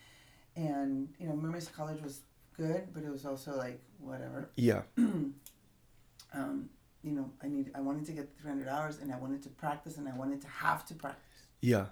[0.56, 2.22] And, you know, Mira Mesa College was
[2.58, 4.50] good, but it was also like whatever.
[4.56, 4.82] Yeah.
[4.98, 6.70] um,
[7.04, 9.98] you know, I need I wanted to get 300 hours and I wanted to practice
[9.98, 11.48] and I wanted to have to practice.
[11.62, 11.86] Yeah.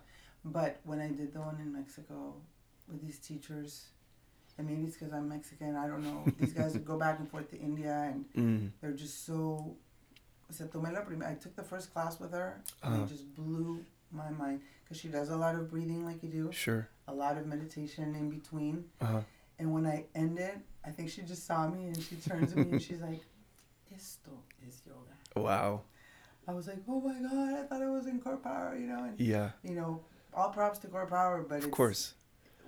[0.44, 2.36] But when I did the one in Mexico
[2.88, 3.88] with these teachers,
[4.58, 5.76] and maybe it's because I'm Mexican.
[5.76, 6.24] I don't know.
[6.40, 8.72] These guys go back and forth to India, and mm.
[8.82, 9.76] they're just so.
[10.50, 13.04] Se tomé la I took the first class with her, and uh-huh.
[13.04, 16.52] it just blew my mind because she does a lot of breathing like you do,
[16.52, 16.88] Sure.
[17.08, 18.86] a lot of meditation in between.
[19.02, 19.20] Uh huh.
[19.60, 22.72] And when I ended, I think she just saw me and she turns to me
[22.72, 23.22] and she's like,
[23.94, 24.32] "Esto
[24.68, 25.82] is yoga." Wow.
[26.48, 29.04] I was like, "Oh my god, I thought I was in core power," you know.
[29.04, 29.52] And Yeah.
[29.64, 30.02] you know,
[30.34, 32.14] all props to core power, but Of it's, course.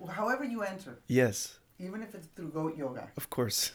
[0.08, 1.58] however you enter, Yes.
[1.80, 3.72] Even if it's through goat yoga, Of course.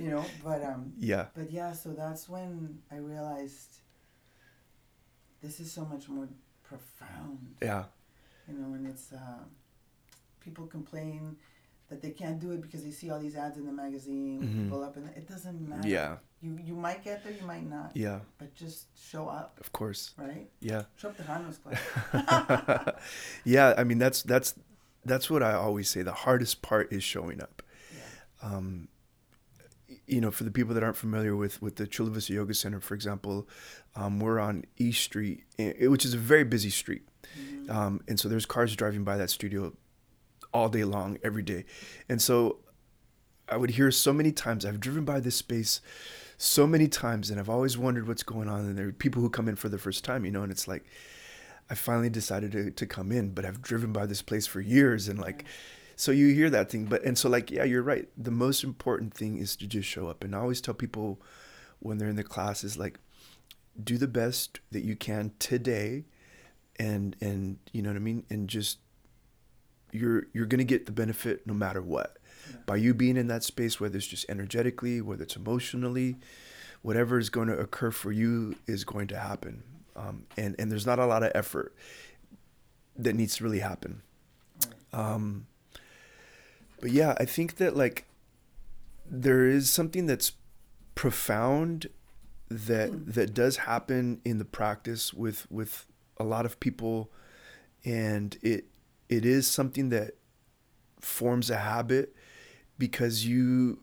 [0.00, 0.24] you know.
[0.44, 1.26] But um, Yeah.
[1.34, 3.70] but yeah, so that's when I realized
[5.42, 6.28] this is so much more
[6.64, 7.84] profound, Yeah.
[8.48, 8.74] you know.
[8.74, 9.44] And it's uh,
[10.40, 11.36] people complain
[11.88, 14.64] that they can't do it because they see all these ads in the magazine, Mhm.
[14.64, 15.88] people up, and it doesn't matter.
[15.88, 16.18] Yeah.
[16.40, 18.20] You you might get there, you might not, Yeah.
[18.38, 20.02] but just show up, Of course.
[20.18, 20.46] right?
[20.60, 20.82] Yeah.
[20.96, 21.80] Show up to Janos class.
[23.44, 23.74] yeah.
[23.80, 24.54] I mean, that's that's
[25.08, 26.02] that's what I always say.
[26.02, 27.62] The hardest part is showing up.
[27.94, 28.48] yeah.
[28.48, 28.88] um,
[30.06, 32.80] you know, for the people that aren't familiar with with the Chula Vista Yoga Center,
[32.80, 33.48] for example,
[33.96, 37.06] um, we're on East Street, which is a very busy street,
[37.38, 37.70] Mhm.
[37.70, 39.74] um, and so there's cars driving by that studio
[40.52, 41.64] all day long, every day,
[42.08, 42.58] and so
[43.48, 44.64] I would hear so many times.
[44.66, 45.80] I've driven by this space
[46.36, 48.60] so many times, and I've always wondered what's going on.
[48.60, 50.68] And there are people who come in for the first time, you know, and it's
[50.68, 50.84] like.
[51.70, 55.08] I finally decided to, to come in, but I've driven by this place for years
[55.08, 55.44] and like
[55.96, 58.08] so you hear that thing but and so like yeah you're right.
[58.16, 61.20] The most important thing is to just show up and i always tell people
[61.80, 62.98] when they're in the classes like
[63.82, 66.04] do the best that you can today
[66.78, 68.24] and and you know what i mean?
[68.30, 68.78] And just
[69.92, 72.18] you're you're going to get the benefit no matter what.
[72.50, 72.56] Yeah.
[72.66, 76.16] by you being in that space whether it's just energetically whether it's emotionally
[76.82, 79.64] whatever is going to occur for you is going to happen
[79.98, 81.74] um, and and there's not a lot of effort
[82.96, 84.02] that needs to really happen.
[84.92, 85.46] Um,
[86.80, 88.06] but yeah, I think that like
[89.04, 90.32] there is something that's
[90.94, 91.88] profound
[92.48, 97.10] that that does happen in the practice with with a lot of people,
[97.84, 98.66] and it
[99.08, 100.12] it is something that
[101.00, 102.14] forms a habit
[102.78, 103.80] because you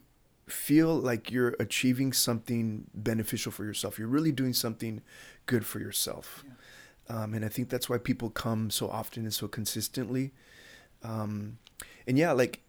[0.47, 3.97] feel like you're achieving something beneficial for yourself.
[3.97, 5.01] You're really doing something
[5.45, 6.45] good for yourself.
[7.09, 10.33] Um, and I think that's why people come so often and so consistently.
[11.03, 11.59] Um,
[12.07, 12.61] and yeah, like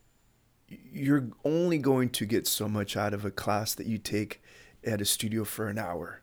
[0.69, 4.43] you're only going to get so much out of a class that you take
[4.85, 6.23] at a studio for an hour.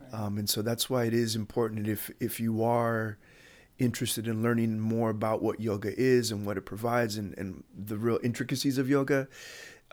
[0.00, 0.14] Right.
[0.14, 3.18] Um, and so that's why it is important if if you are
[3.78, 7.96] interested in learning more about what yoga is and what it provides and, and the
[7.96, 9.28] real intricacies of yoga,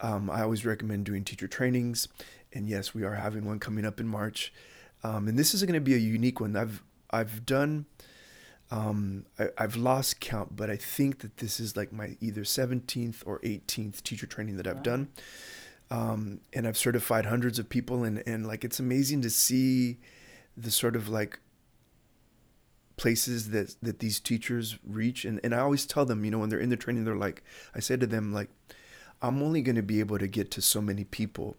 [0.01, 2.07] um, I always recommend doing teacher trainings.
[2.53, 4.51] And yes, we are having one coming up in March.
[5.03, 6.55] Um, and this is going to be a unique one.
[6.55, 7.85] I've I've done
[8.71, 13.23] um, I, I've lost count, but I think that this is like my either 17th
[13.25, 14.81] or 18th teacher training that I've Wow.
[14.83, 15.07] done.
[15.91, 19.97] Um, and I've certified hundreds of people and, and like it's amazing to see
[20.55, 21.39] the sort of like
[22.95, 26.49] places that that these teachers reach and, and I always tell them, you know, when
[26.49, 28.49] they're in the training, they're like I said to them like
[29.21, 31.58] I'm only gonna be able to get to so many people.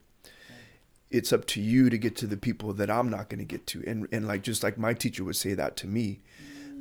[1.11, 3.85] It's up to you to get to the people that I'm not gonna get to.
[3.87, 6.21] And and like just like my teacher would say that to me.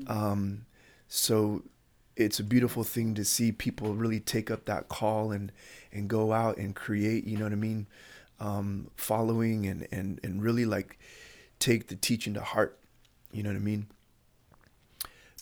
[0.07, 0.65] Um,
[1.07, 1.63] so
[2.19, 5.51] it's a beautiful thing to see people really take up that call and
[5.91, 7.87] and go out and create you know what i mean
[8.41, 10.97] um, following and and and really like
[11.59, 12.77] take the teaching to heart
[13.31, 13.87] you know what i mean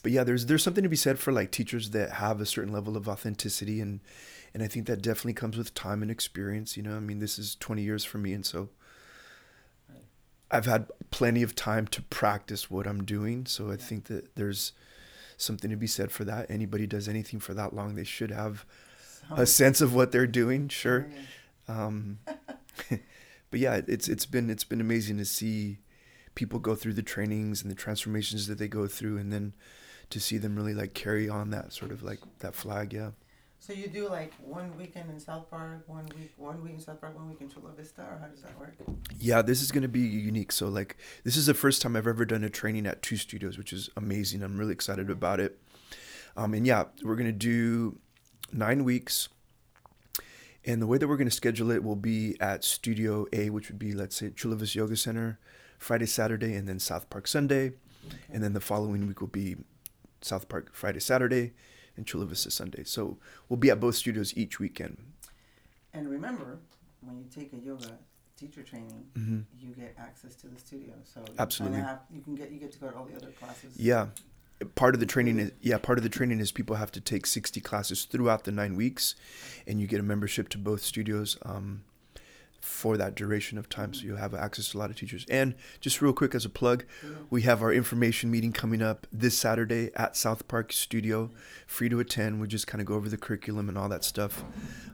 [0.02, 2.73] but yeah there's there's something to be said for like teachers that have a certain
[2.73, 4.00] level of authenticity and
[4.58, 7.38] and i think that definitely comes with time and experience you know i mean this
[7.38, 8.70] is 20 years for me and so
[9.88, 10.02] Right.
[10.50, 13.78] i've had plenty of time to practice what i'm doing so i Yeah.
[13.78, 14.72] think that there's
[15.38, 18.65] something to be said for that anybody does anything for that long they should have
[19.36, 21.06] a sense of what they're doing sure
[21.67, 22.17] um,
[23.52, 25.78] but yeah it's it's been it's been amazing to see
[26.34, 29.54] people go through the trainings and the transformations that they go through and then
[30.10, 33.12] to see them really like carry on that sort of like that flag yeah
[33.60, 37.02] So you do like one weekend in South Park, one week, one week in South
[37.02, 38.76] Park, one week in Chula Vista, or how does that work?
[39.20, 40.52] yeah this is going to be unique.
[40.52, 43.58] So like this is the first time i've ever done a training at two studios
[43.58, 44.43] which is amazing.
[44.43, 45.60] I'm really excited about it.
[46.36, 47.98] Um, and yeah we're going to do
[48.54, 49.30] nine weeks.
[50.65, 53.70] And the way that we're going to schedule it will be at studio a which
[53.70, 55.39] would be let's say chula Vista yoga center
[55.78, 57.74] friday saturday and then south park sunday.
[58.32, 59.58] And then the following week will be
[60.22, 61.54] south park friday saturday
[61.98, 63.18] and chula vista sunday so
[63.50, 64.98] we'll be at both studios each weekend
[65.94, 66.60] And remember,
[67.02, 67.98] when you take a yoga
[68.40, 70.94] teacher training, hmm you get access to the studio.
[71.04, 71.80] So you Absolutely.
[71.80, 73.74] Have, you can get you get to go to all the other classes.
[73.78, 74.08] Yeah.
[74.76, 77.26] Part of the training is yeah, part of the training is people have to take
[77.26, 79.16] 60 classes throughout the 9 weeks
[79.68, 81.38] and you get a membership to both studios.
[81.44, 81.84] Um
[82.60, 83.93] for that duration of time.
[83.93, 85.26] So you'll have access to a lot of teachers.
[85.30, 86.86] And just real quick as a plug,
[87.30, 91.30] we have our information meeting coming up this Saturday at South Park Studio,
[91.65, 92.41] free to attend.
[92.41, 94.43] We just kind of go over the curriculum and all that stuff.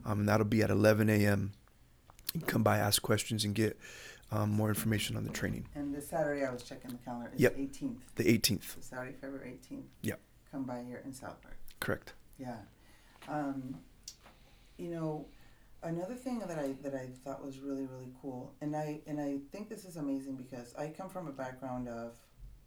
[0.05, 1.53] Um, and that'll be at 11 a.m.
[2.33, 3.77] You can come by, ask questions, and get
[4.31, 5.67] um, more information on the training.
[5.75, 7.29] And this Saturday, I was checking the calendar.
[7.33, 7.57] It's Yep.
[7.57, 7.95] 18th.
[8.15, 8.83] The 18th.
[8.83, 9.83] Saturday, February 18th.
[10.01, 10.19] Yep.
[10.51, 11.57] Come by here in South Park.
[11.79, 12.13] Correct.
[12.39, 12.57] Yeah.
[13.27, 13.75] Um,
[14.77, 15.25] you know,
[15.83, 19.39] another thing that I that I thought was really really cool, and I and I
[19.51, 22.13] think this is amazing because I come from a background of,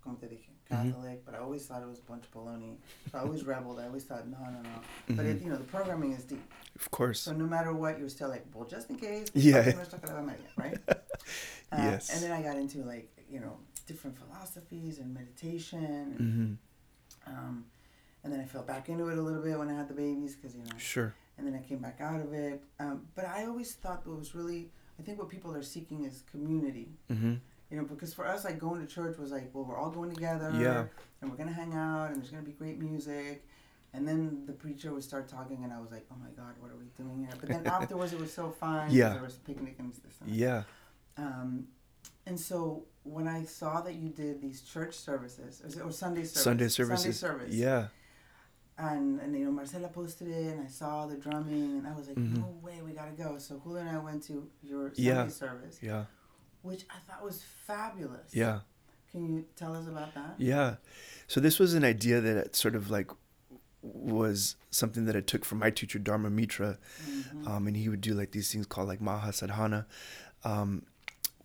[0.02, 0.92] como te dije, Mhm.
[0.92, 2.76] Catholic, but I always thought it was a bunch of baloney.
[3.10, 3.78] So I always rebelled.
[3.80, 4.80] I always thought no no no.
[5.16, 5.30] But Mhm.
[5.36, 6.42] it, you know the programming is deep.
[6.76, 7.20] Of course.
[7.20, 9.28] So no matter what, you're still like, well, just in case.
[9.34, 9.72] Yeah.
[9.72, 10.78] nuestra Cara Maria, Right.
[11.72, 12.10] Uh, Yes.
[12.14, 15.84] And then I got into like you know different philosophies and meditation.
[15.84, 16.54] And, hmm
[17.26, 17.64] um,
[18.22, 20.36] and then I fell back into it a little bit when I had the babies
[20.36, 21.12] because you know Sure.
[21.38, 22.62] And then I came back out of it.
[22.80, 26.22] Um, but I always thought what was really, I think what people are seeking is
[26.30, 26.88] community.
[27.08, 27.34] hmm
[27.70, 30.12] You know, because for us, like going to church was like, well, we're all going
[30.14, 30.84] together, Yeah.
[31.20, 33.44] and we're gonna hang out, and there's gonna be great music.
[33.92, 36.70] And then the preacher would start talking, and I was like, oh my God, what
[36.70, 37.34] are we doing here?
[37.40, 38.90] But then afterwards, it was so fun.
[38.90, 39.14] Yeah.
[39.14, 39.92] There was picnic and.
[40.20, 40.34] And.
[40.36, 40.62] Yeah.
[41.16, 41.68] Um,
[42.26, 46.42] and so when I saw that you did these church services, or, or Sunday service,
[46.42, 47.18] Sunday services.
[47.18, 47.88] Sunday service, Yeah.
[48.78, 52.08] And, and you know Marcela posted it, and I saw the drumming, and I was
[52.08, 52.36] like, Mhm.
[52.38, 53.38] no way, we gotta go.
[53.38, 55.28] So Julio and I went to your Sunday Yeah.
[55.28, 56.04] service, Yeah.
[56.60, 58.34] which I thought was fabulous.
[58.34, 58.60] Yeah.
[59.10, 60.34] Can you tell us about that?
[60.38, 60.76] Yeah.
[61.26, 63.10] So this was an idea that it sort of like
[63.80, 66.76] was something that I took from my teacher Dharma Mittra,
[67.08, 67.46] Mhm.
[67.46, 69.86] um, and he would do like these things called like Maha Sadhana,
[70.44, 70.84] um,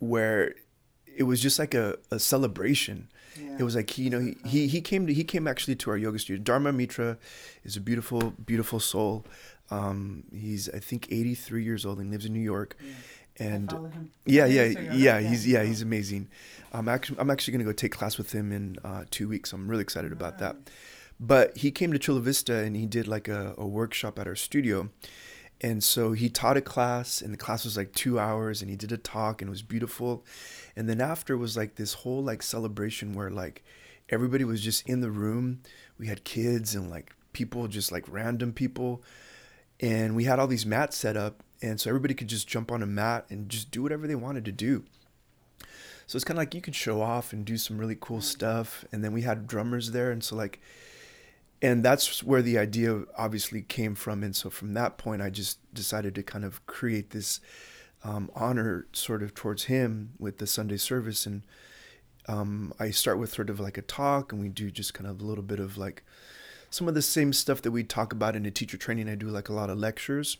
[0.00, 0.54] where
[1.06, 3.08] it was just like a, a celebration.
[3.40, 3.56] Yeah.
[3.60, 5.90] It was like he, you know, he, he he came to he came actually to
[5.90, 6.42] our yoga studio.
[6.42, 7.16] Dharma Mittra
[7.64, 9.24] is a beautiful beautiful soul.
[9.70, 12.76] Um, he's I think 83 years old and lives in New York.
[12.80, 12.92] Yeah.
[13.38, 14.10] And I follow him.
[14.26, 15.20] yeah, yeah, Instagram, yeah.
[15.20, 16.28] He's yeah, he's amazing.
[16.72, 19.52] I'm actually I'm actually gonna go take class with him in uh, two weeks.
[19.52, 20.56] I'm really excited about that.
[21.18, 24.34] But he came to Chula Vista and he did like a, a workshop at our
[24.34, 24.90] studio.
[25.62, 28.76] And so he taught a class, and the class was like two hours, and he
[28.76, 30.24] did a talk, and it was beautiful.
[30.74, 33.62] And then after was like this whole like celebration where like
[34.08, 35.60] everybody was just in the room.
[35.98, 39.02] We had kids and like people, just like random people,
[39.80, 42.82] and we had all these mats set up, and so everybody could just jump on
[42.82, 44.84] a mat and just do whatever they wanted to do.
[46.08, 48.84] So it's kind of like you could show off and do some really cool stuff,
[48.90, 50.60] and then we had drummers there, and so like
[51.62, 54.22] and that's where the idea obviously came from.
[54.24, 57.40] And so from that point i just decided to kind of create this
[58.04, 61.24] um, honor sort of towards him with the sunday service.
[61.24, 61.42] And
[62.28, 65.20] um, i start with sort of like a talk and we do just kind of
[65.20, 66.04] a little bit of like
[66.70, 69.08] some of the same stuff that we talk about in a teacher training.
[69.08, 70.38] I do like a lot of lectures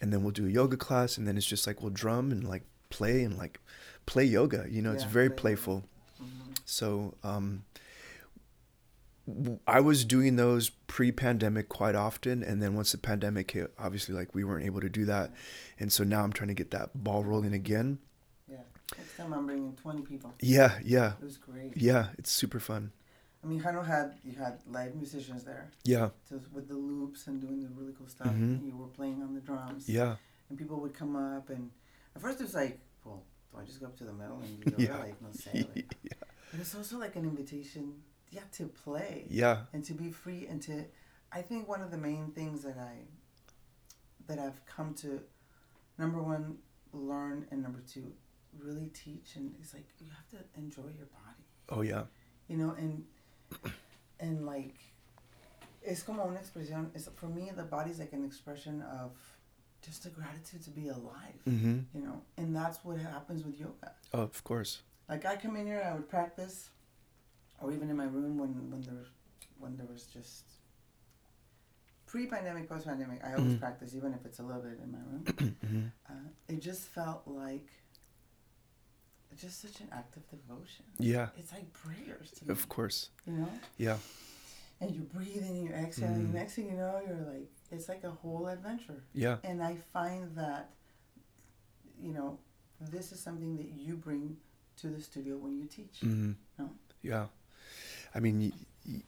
[0.00, 2.44] and then we'll do a yoga class and then it's just like we'll drum and
[2.44, 3.58] like play and like
[4.04, 5.84] play yoga you know it's very playful.
[6.22, 6.56] Mhm.
[6.64, 7.64] so um,
[9.68, 14.34] I was doing those pre-pandemic quite often, and then once the pandemic hit, obviously, like
[14.34, 15.30] we weren't able to do that,
[15.78, 17.98] and so now I'm trying to get that ball rolling again.
[18.50, 18.56] Yeah.
[18.98, 20.34] Next time I'm bringing 20 people.
[20.40, 21.76] Yeah, yeah, It was great.
[21.76, 22.08] yeah.
[22.18, 22.90] It's super fun.
[23.44, 27.40] I mean, Jano had you had live musicians there, Yeah, so with the loops and
[27.40, 28.28] doing the really cool stuff.
[28.28, 28.58] Mhm.
[28.58, 29.88] And you were playing on the drums.
[29.88, 30.16] yeah,
[30.48, 31.70] and people would come up and
[32.14, 34.60] at first it was like well do i just go up to the middle and
[34.64, 34.98] do yoga Yeah.
[34.98, 35.94] like no say like,
[36.50, 37.94] but it's also like an invitation
[38.32, 40.84] yeah to play yeah, and to be free and to
[41.32, 42.94] i think one of the main things that i
[44.26, 45.20] that i've come to
[45.98, 46.56] number one
[46.92, 48.12] learn and number two
[48.58, 52.02] really teach and it's like you have to enjoy your body oh yeah,
[52.48, 53.04] you know and
[54.20, 54.74] and like
[55.82, 59.12] it's como una expresión it's, for me the body's like an expression of
[59.84, 61.78] just the gratitude to be alive mm-hmm.
[61.94, 64.82] you know and that's what happens with yoga Oh, of course.
[65.08, 66.70] like i come in here i would practice
[67.62, 69.04] or even in my room when when there
[69.58, 70.44] when there was just
[72.06, 73.60] pre-pandemic post-pandemic i always Mhm.
[73.60, 75.24] practice even if it's a little bit in my room
[75.64, 77.68] hmm uh, it just felt like
[79.36, 83.08] just such an act of devotion Yeah, it's like prayers to me of course.
[83.26, 83.96] you know Yeah,
[84.80, 86.34] and you're breathing and you're exhaling and Mm.
[86.34, 90.34] next thing you know you're like it's like a whole adventure yeah, and i find
[90.36, 90.64] that
[91.98, 92.38] you know
[92.80, 94.36] this is something that you bring
[94.76, 96.68] to the studio when you teach hmm No.
[97.00, 97.26] yeah.
[98.14, 98.52] I mean, y-
[98.86, 99.02] y-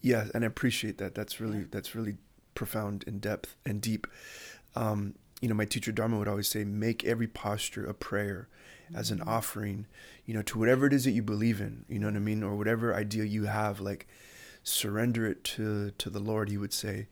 [0.00, 1.14] yeah, and I appreciate that.
[1.14, 2.16] That's really that's really
[2.54, 4.06] profound in depth and deep.
[4.74, 8.48] Um, you know, my teacher Dharma would always say, make every posture a prayer
[8.94, 9.26] as an Mhm.
[9.26, 9.86] offering,
[10.26, 12.42] you know, to whatever it is that you believe in, you know what I mean?
[12.42, 14.06] Or whatever idea you have, like
[14.62, 17.08] surrender it to, to the Lord, he would say.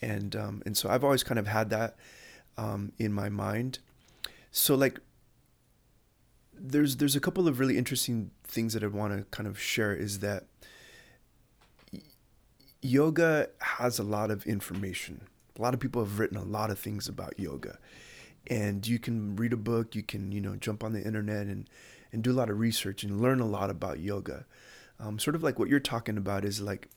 [0.00, 1.96] And, um, and so I've always kind of had that,
[2.56, 3.80] um, in my mind.
[4.50, 5.00] so like
[6.60, 9.94] there's there's a couple of really interesting things that I want to kind of share
[9.94, 10.46] is that
[12.82, 15.22] yoga has a lot of information.
[15.58, 17.78] A lot of people have written a lot of things about yoga.
[18.48, 21.68] And you can read a book, you can, you know, jump on the internet and
[22.10, 24.46] and do a lot of research and learn a lot about yoga.
[24.98, 26.88] Um, sort of like what you're talking about is like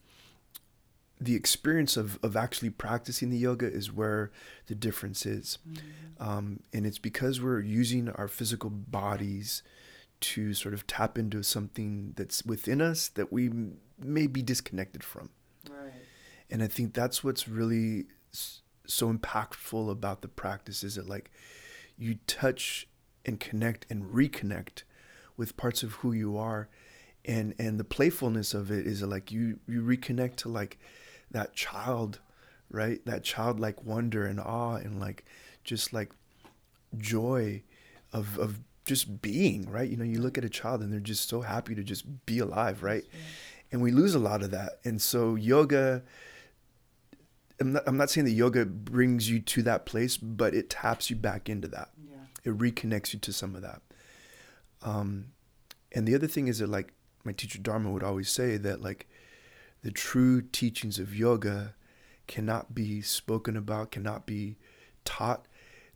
[1.20, 4.32] the experience of, of actually practicing the yoga is where
[4.67, 5.60] the difference is.
[5.70, 6.24] Mm-hmm.
[6.24, 9.62] Um, and it's because we're using our physical bodies
[10.22, 13.52] to sort of tap into something that's within us that we
[14.00, 15.30] may be disconnected from.
[16.52, 18.06] And I think that's what's really
[18.86, 21.32] so impactful about the practice is that like
[21.98, 22.88] you touch
[23.26, 24.84] and connect and reconnect
[25.38, 26.68] with parts of who you are.
[27.24, 30.78] And and the playfulness of it is like you you reconnect to like
[31.32, 32.20] that child
[32.70, 33.04] right?
[33.06, 35.26] That childlike wonder and awe and like
[35.64, 36.12] just like
[36.98, 37.64] joy
[38.12, 39.90] of of just being right?
[39.90, 42.40] You know you look at a child and they're just so happy to just be
[42.40, 43.06] alive right?
[43.72, 44.80] And we lose a lot of that.
[44.84, 46.04] And so yoga
[47.62, 51.10] I'm not, I'm not saying that yoga brings you to that place but it taps
[51.10, 52.17] you back into that Yeah.
[52.43, 53.82] it reconnects you to some of that.
[54.82, 55.28] Um,
[55.93, 56.93] and the other thing is that like
[57.24, 59.08] my teacher Dharma would always say that like
[59.84, 61.76] the true teachings of yoga
[62.28, 64.58] cannot be spoken about, cannot be
[65.06, 65.47] taught.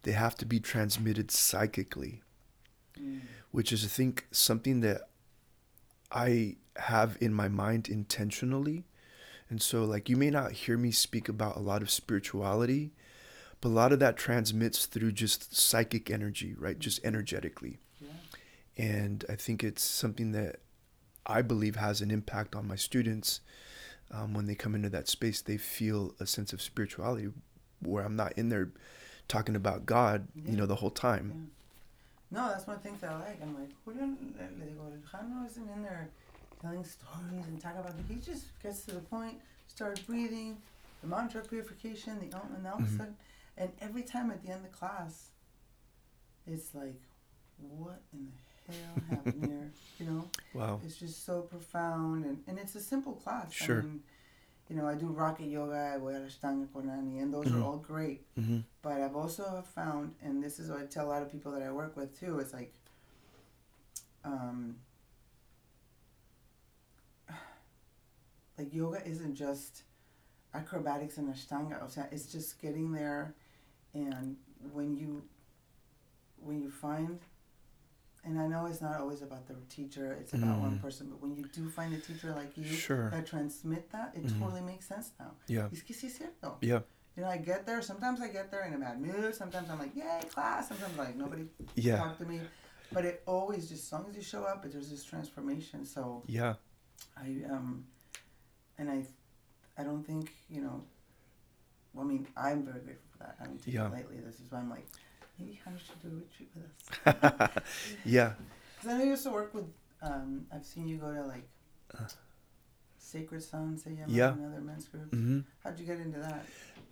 [0.04, 2.22] They have to be transmitted psychically,
[3.00, 3.22] Mm.
[3.52, 5.10] which is I think something that
[6.12, 8.86] I have in my mind intentionally.
[9.50, 12.92] And so like you may not hear me speak about a lot of spirituality,
[13.62, 16.78] but a lot of that transmits through just psychic energy, right?
[16.78, 17.80] Just energetically.
[18.02, 18.10] Yeah.
[18.78, 20.58] And I think it's something that
[21.26, 23.42] I believe has an impact on my students.
[24.12, 27.30] Um, when they come into that space, they feel a sense of spirituality
[27.82, 28.70] where I'm not in there
[29.28, 31.50] talking about God, you know, the whole time.
[32.32, 33.42] No, that's one of the things that I like.
[33.42, 36.10] I'm like, le digo, Jano isn't in there
[36.66, 38.06] telling stories and talking about it.
[38.08, 39.36] He just gets to the point,
[39.68, 40.58] starts breathing,
[41.02, 42.98] the mantra purification, the Om, and all of a Mhm.
[42.98, 43.16] sudden,
[43.58, 45.30] and every time at the end of class,
[46.48, 47.00] it's like,
[47.58, 48.32] what in
[48.68, 49.72] the hell happened here?
[50.00, 50.80] You know, Wow.
[50.84, 53.54] it's just so profound, and, and it's a simple class.
[53.54, 53.80] Sure.
[53.80, 54.00] I mean,
[54.70, 57.62] you know, I do rocket yoga, I la Ashtanga Konani, and those Mhm.
[57.62, 58.26] are all great.
[58.36, 61.52] hmm But I've also found, and this is what I tell a lot of people
[61.52, 62.74] that I work with too, it's like,
[64.24, 64.76] um,
[68.58, 69.84] like yoga isn't just
[70.54, 71.78] acrobatics and ashtanga.
[72.12, 73.36] It's just getting there,
[73.94, 74.38] and
[74.72, 75.24] when you,
[76.38, 77.20] when you find,
[78.24, 80.82] and I know it's not always about the teacher, it's about one Mm.
[80.82, 83.10] person, but when you do find a teacher like you Sure.
[83.12, 84.40] that transmit that, it Mhm.
[84.40, 85.32] totally makes sense now.
[85.48, 85.70] Yeah.
[85.72, 86.58] Es que sí es cierto.
[86.62, 86.82] Yeah.
[87.16, 87.82] You know, I get there.
[87.82, 89.34] Sometimes I get there in a bad mood.
[89.36, 90.68] Sometimes I'm like, yay, class.
[90.68, 91.98] Sometimes like nobody Yeah.
[91.98, 92.42] talk to me.
[92.92, 95.86] But it always just as long as you show up, there's this transformation.
[95.86, 96.56] So Yeah.
[97.16, 97.88] I um,
[98.78, 99.06] and I,
[99.78, 100.84] I don't think you know.
[101.94, 103.38] Well, I mean, I'm very grateful for that.
[103.40, 103.88] I take Yeah.
[103.88, 104.18] it lightly.
[104.26, 104.86] This is why I'm like,
[105.40, 107.64] maybe Hannah should do a retreat with us.
[108.06, 108.34] yeah.
[108.76, 109.66] Because I know you used to work with.
[110.02, 111.48] Um, I've seen you go to like.
[111.98, 112.04] Uh.
[112.98, 114.34] Sacred Sons, yeah, Yeah.
[114.34, 115.10] another men's group.
[115.12, 116.44] hmm How'd you get into that?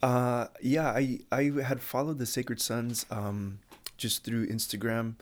[0.02, 3.60] Uh, yeah, I I had followed the Sacred Sons um,
[3.98, 5.16] just through Instagram,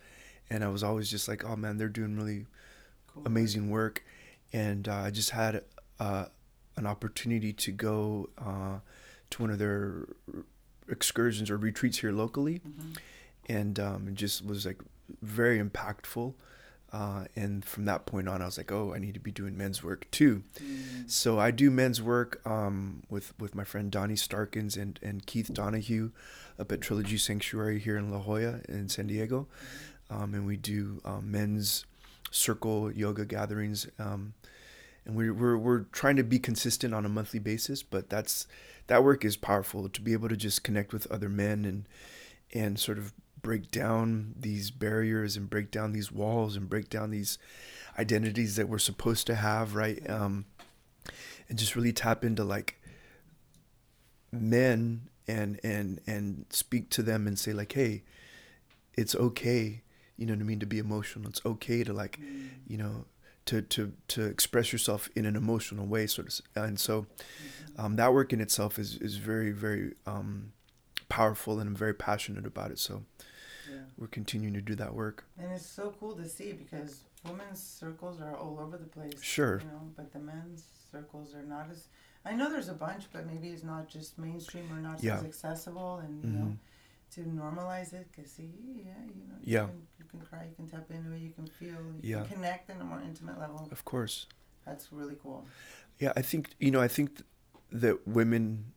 [0.50, 2.46] and I was always just like, oh man, they're doing really
[3.08, 3.24] Cool.
[3.26, 4.04] amazing work,
[4.54, 5.64] and uh, I just had
[6.00, 6.26] uh,
[6.78, 8.80] an opportunity to go uh,
[9.32, 10.08] to one of their
[10.90, 12.94] excursions or retreats here locally, hmm
[13.50, 14.80] and um, it just was like
[15.22, 16.34] very impactful.
[16.94, 19.58] Uh, and from that point on, I was like, oh, I need to be doing
[19.58, 20.44] men's work too.
[20.62, 21.10] Mm.
[21.10, 25.54] So I do men's work um, with with my friend Donnie Starkins and, and Keith
[25.54, 26.12] Donahue
[26.60, 29.48] up at Trilogy Sanctuary here in La Jolla in San Diego,
[30.10, 31.86] um, and we do um, men's
[32.30, 34.34] circle yoga gatherings, um,
[35.06, 37.84] and we're, we're we're trying to be consistent on a monthly basis.
[37.84, 38.48] But that's
[38.88, 41.88] that work is powerful to be able to just connect with other men and
[42.54, 47.10] and sort of break down these barriers and break down these walls and break down
[47.10, 47.40] these
[47.98, 50.08] identities that we're supposed to have, right?
[50.10, 50.46] Um,
[51.50, 52.80] and just really tap into like
[54.32, 58.04] men and and and speak to them and say like, hey,
[58.94, 59.82] it's okay,
[60.18, 61.30] you know what I mean, to be emotional.
[61.30, 62.50] It's okay to like, Mm.
[62.68, 63.06] you know,
[63.52, 66.42] to to to express yourself in an emotional way, sort of.
[66.64, 67.82] And so, Mm-hmm.
[67.86, 70.54] um, that work in itself is is very very um,
[71.10, 72.80] powerful, and I'm very passionate about it.
[72.80, 73.04] So
[73.70, 73.84] Yeah.
[73.98, 75.18] we're continuing to do that work.
[75.38, 76.92] And it's so cool to see because
[77.30, 79.22] women's circles are all over the place.
[79.22, 79.60] Sure.
[79.60, 81.88] You know, but the men's circles are not as.
[82.24, 85.18] I know there's a bunch, but maybe it's not just mainstream or not Yeah.
[85.18, 85.98] as accessible.
[86.04, 86.58] And you know, Mhm.
[87.16, 88.08] To normalize it.
[88.16, 89.66] Cause see, yeah, you know, you Yeah.
[89.66, 91.70] can, you can cry, you can tap into it, you can feel,
[92.02, 92.22] you Yeah.
[92.26, 93.68] can connect in a more intimate level.
[93.72, 94.28] Of course.
[94.66, 95.46] That's really cool.
[96.00, 96.82] Yeah, I think you know.
[96.82, 97.26] I think th-
[97.84, 98.74] that women,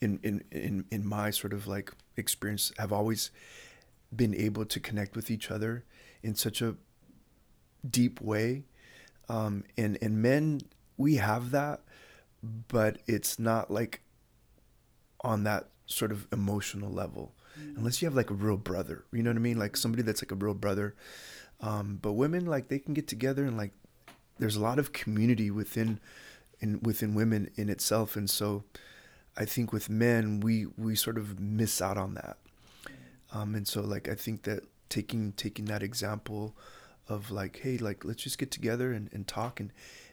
[0.00, 3.30] in in in in my sort of like experience, have always
[4.14, 5.84] been able to connect with each other
[6.22, 6.76] in such a
[7.88, 8.64] deep way,
[9.28, 10.60] um, and and men
[10.96, 11.80] we have that,
[12.68, 14.02] but it's not like
[15.22, 17.34] on that sort of emotional level,
[17.76, 19.04] unless you have like a real brother.
[19.12, 19.58] You know what I mean?
[19.58, 20.94] Like somebody that's like a real brother.
[21.60, 23.72] Um, but women like they can get together and like
[24.38, 26.00] there's a lot of community within
[26.60, 28.64] in within women in itself and so
[29.36, 32.36] i think with men we we sort of miss out on that
[33.32, 36.56] um and so like i think that taking taking that example
[37.08, 39.72] of like hey like let's just get together and, and talk and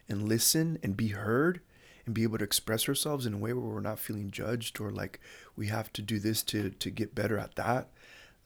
[0.10, 1.62] and listen and be heard
[2.08, 4.90] and be able to express ourselves in a way where we're not feeling judged or
[4.90, 5.20] like
[5.56, 7.90] we have to do this to to get better at that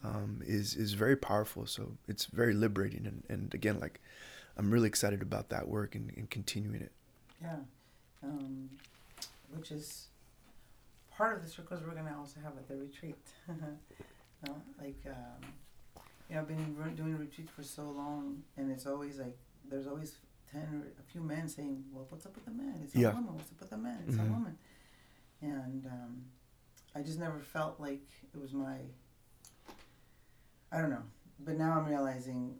[0.03, 4.01] um, is is very powerful so it's very liberating and, and again like
[4.57, 6.91] i'm really excited about that work and, and continuing it
[7.41, 7.55] Yeah.
[8.24, 8.70] Um,
[9.55, 10.07] which is
[11.12, 13.16] part of the circles we're gonna also have at the retreat.
[13.47, 14.55] no?
[14.80, 15.49] Like, um,
[16.30, 19.38] you know, I've been doing retreat for so long, and it's always like
[19.70, 20.18] there's always
[20.52, 22.80] ten or a few men saying, "Well, what's up with the man?
[22.84, 23.14] It's a Yeah.
[23.14, 23.36] woman.
[23.36, 24.04] What's up with the man?
[24.08, 24.28] It's Mhm.
[24.30, 24.58] a woman."
[25.41, 26.26] And um,
[26.95, 28.78] I just never felt like it was my.
[30.72, 31.04] I don't know,
[31.39, 32.60] but now I'm realizing.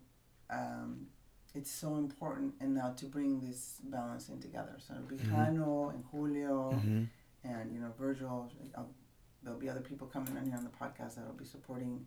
[0.50, 1.08] Um,
[1.54, 4.76] it's so important and now to bring this balance in together.
[4.80, 5.94] So it'll be Mhm.
[5.94, 7.04] And Julio mm-hmm.
[7.44, 8.50] and you know Virgil.
[8.76, 8.90] I'll,
[9.44, 12.06] there'll be other people coming on here on the podcast that'll be supporting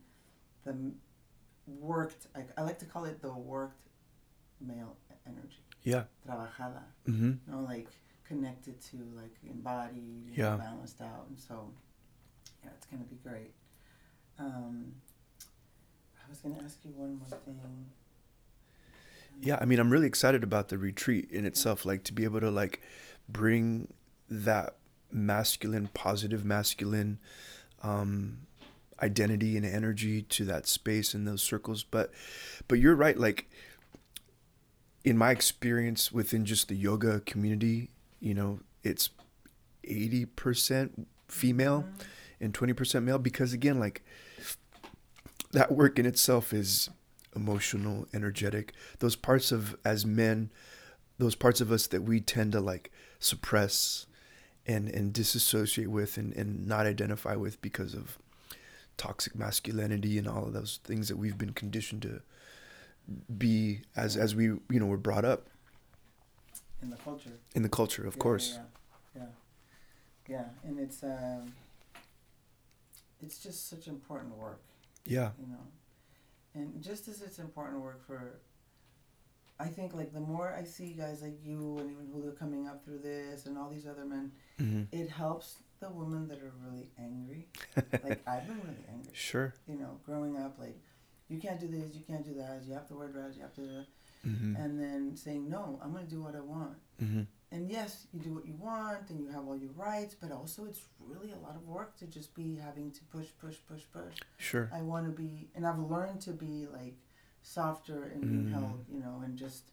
[0.62, 0.93] the
[1.66, 2.26] worked.
[2.35, 3.82] I, I like to call it the worked
[4.61, 6.82] male energy, yeah trabajada.
[7.07, 7.32] mm-hmm.
[7.47, 7.89] You know, like
[8.26, 10.57] connected to like embodied, Yeah.
[10.57, 11.70] balanced out, and so
[12.64, 13.53] yeah, it's gonna be great.
[14.39, 14.95] Um,
[16.18, 17.87] I was gonna ask you one more thing.
[19.43, 22.41] yeah i mean i'm really excited about the retreat in itself like to be able
[22.41, 22.80] to like
[23.28, 23.93] bring
[24.30, 24.76] that
[25.12, 27.18] masculine positive masculine
[27.82, 28.39] um
[29.03, 32.11] identity and energy to that space and those circles but
[32.68, 33.51] but you're right like
[35.05, 37.90] in my experience within just the yoga community
[38.20, 39.11] you know it's
[39.84, 42.05] 80% female Mhm.
[42.40, 44.02] and 20% male because again like
[45.52, 46.88] that work in itself is
[47.36, 50.50] emotional energetic those parts of as men
[51.18, 54.07] those parts of us that we tend to like suppress
[54.66, 58.18] and and disassociate with and, and not identify with because of
[58.96, 62.22] toxic masculinity and all of those things that we've been conditioned to
[63.38, 65.48] be as as we you know were brought up.
[66.82, 67.30] In the culture.
[67.55, 68.59] in the culture of Yeah, course.
[69.14, 69.26] Yeah, yeah,
[70.28, 71.52] yeah, and it's um,
[73.20, 74.61] it's just such important work,
[75.07, 75.30] yeah.
[75.40, 75.64] You know,
[76.55, 78.40] and just as it's important work for,
[79.59, 82.66] I think like the more I see guys like you and even who are coming
[82.66, 86.52] up through this and all these other men, hmm it helps the women that are
[86.66, 87.48] really angry.
[88.05, 89.55] like I've been really angry, sure.
[89.66, 90.78] You know, growing up like.
[91.29, 91.95] You can't do this.
[91.95, 92.62] You can't do that.
[92.66, 93.35] You have to wear dress.
[93.37, 93.87] You have to,
[94.22, 95.79] hmm and then saying no.
[95.83, 96.77] I'm gonna do what I want.
[96.99, 97.22] hmm
[97.53, 100.64] and yes, you do what you want and you have all your rights, but also
[100.64, 104.14] it's really a lot of work to just be having to push, push, push, push.
[104.39, 106.97] sure I want to be, and I've learned to be like
[107.43, 108.51] softer and being Mm.
[108.51, 109.70] held, you know, and just,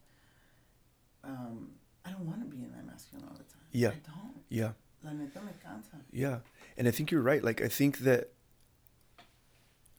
[1.23, 1.71] um,
[2.05, 3.67] I don't want to be in my masculine all the time.
[3.71, 3.89] Yeah.
[3.89, 4.43] I don't.
[4.49, 4.71] yeah
[5.03, 5.95] La neta me cansa.
[6.11, 6.39] Yeah,
[6.77, 7.43] and I think you're right.
[7.43, 8.29] Like I think that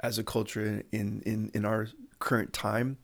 [0.03, 1.89] as a culture in in in our
[2.19, 2.99] current time,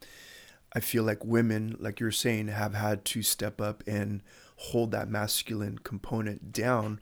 [0.73, 4.23] I feel like women, like you're saying, have had to step up and
[4.57, 7.01] hold that masculine component down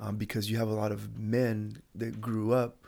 [0.00, 2.78] um, because you have a lot of men that grew up.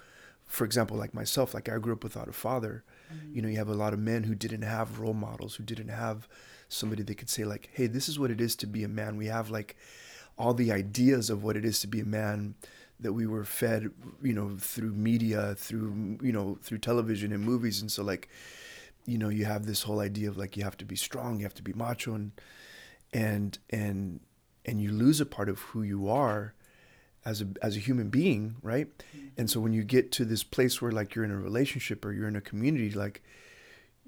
[0.47, 2.85] For example, like myself, like I grew up without a father.
[3.33, 5.89] You know, you have a lot of men who didn't have role models, who didn't
[5.89, 6.29] have
[6.69, 9.17] somebody that could say like, "Hey, this is what it is to be a man."
[9.17, 9.77] We have like
[10.37, 12.55] all the ideas of what it is to be a man
[13.01, 13.91] that we were fed,
[14.23, 18.29] you know, through media, through you know, through television and movies, and so like,
[19.07, 21.45] you know, you have this whole idea of like you have to be strong, you
[21.45, 22.33] have to be macho, and
[23.13, 24.21] and and
[24.65, 26.55] and you lose a part of who you are
[27.25, 28.89] as a as a human being, right?
[28.99, 29.27] Mm-hmm.
[29.39, 32.13] And so when you get to this place where like you're in a relationship or
[32.13, 33.23] you're in a community, like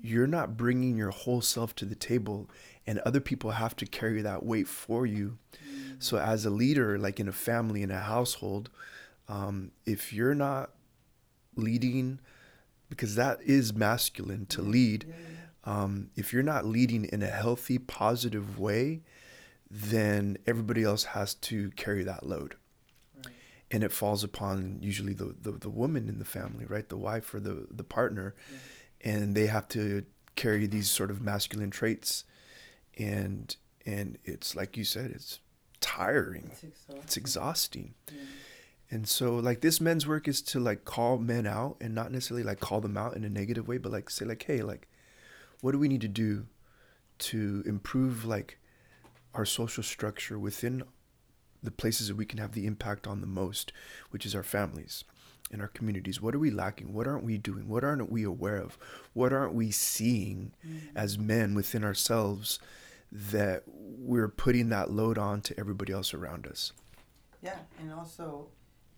[0.03, 2.49] you're not bringing your whole self to the table,
[2.87, 5.39] and other people have to carry that weight for you.
[5.99, 8.71] So as a leader, like in a family, in a household,
[9.29, 10.71] um, if you're not
[11.57, 12.21] leading,
[12.89, 15.13] because that is masculine to lead,
[15.65, 19.03] um, if you're not leading in a healthy, positive way,
[19.71, 22.57] then everybody else has to carry that load.
[23.25, 23.35] Right.
[23.71, 27.33] and it falls upon usually the, the the woman in the family right the wife
[27.35, 29.13] or the the partner Yeah.
[29.13, 30.05] and they have to
[30.35, 32.25] carry these sort of masculine traits
[33.01, 35.41] and and it's like you said it's
[35.81, 36.51] tiring.
[36.53, 37.03] It's exhausting.
[37.03, 37.95] it's exhausting.
[38.13, 38.21] Yeah.
[38.91, 42.45] and so like this men's work is to like call men out and not necessarily
[42.45, 44.89] like call them out in a negative way but like say like hey like
[45.61, 46.47] what do we need to do
[47.19, 48.59] to improve like
[49.35, 50.83] our social structure within
[51.63, 53.73] the places that we can have the impact on the most
[54.11, 55.05] which is our families
[55.51, 56.21] and our communities?
[56.21, 56.93] What are we lacking?
[56.93, 57.69] What aren't we doing?
[57.69, 58.79] What aren't we aware of?
[59.13, 60.81] What aren't we seeing mm.
[60.95, 62.59] as men within ourselves
[63.13, 66.73] that we're putting that load on to everybody else around us
[67.43, 68.49] Yeah, and also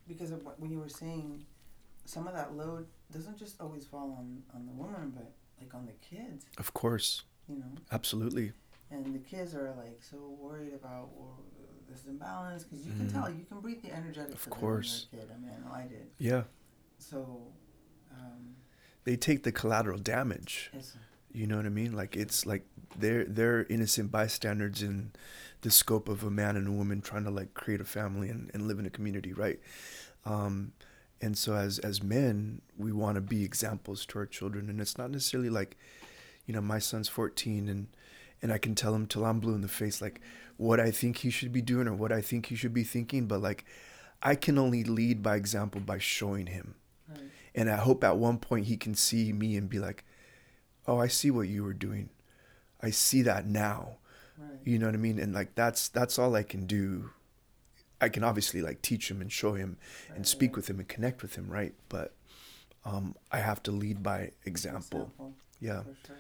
[0.09, 1.47] because of what when you were saying,
[2.05, 5.87] some of that load doesn't just always fall on on the woman, but like on
[5.87, 7.73] the kids, of course you know.
[7.91, 8.53] absolutely
[8.91, 11.39] And the kids are like so worried about well,
[11.89, 13.13] this imbalance because you can Mhm.
[13.13, 15.07] tell you can breathe the energetics Of course.
[15.13, 15.35] It when you're a kid.
[15.35, 16.07] I mean, I know I did.
[16.19, 16.45] yeah
[16.99, 17.53] So,
[18.13, 18.57] um,
[19.05, 20.71] they take the collateral damage
[21.33, 21.93] you know what i mean?
[21.93, 22.65] Like it's like
[22.97, 25.13] they're they're innocent bystanders in
[25.63, 28.51] the scope of a man and a woman trying to like create a family and,
[28.53, 29.59] and live in a community right?
[30.25, 30.73] Um
[31.21, 34.69] and so as as men we want to be examples to our children.
[34.69, 35.77] And it's not necessarily like
[36.47, 37.87] you know my son's 14 and
[38.43, 40.21] and i can tell him till i'm blue in the face like
[40.57, 43.27] what i think he should be doing or what i think he should be thinking.
[43.27, 43.65] But like
[44.23, 46.75] i can only lead by example by showing him.
[47.09, 47.21] Right.
[47.55, 50.05] and I hope at one point he can see me and be like,
[50.87, 52.11] "Oh, I see what you were doing.
[52.81, 53.97] I see that now."
[54.39, 54.59] Right.
[54.65, 55.19] You know what I mean?
[55.19, 57.11] And like that's that's all I can do.
[58.01, 59.77] I can obviously like teach him and show him
[60.15, 60.57] and speak right.
[60.57, 61.75] with him and connect with him, right?
[61.89, 62.15] But
[62.85, 65.03] um I have to lead by example.
[65.03, 65.83] Example, Yeah.
[66.07, 66.17] Sure.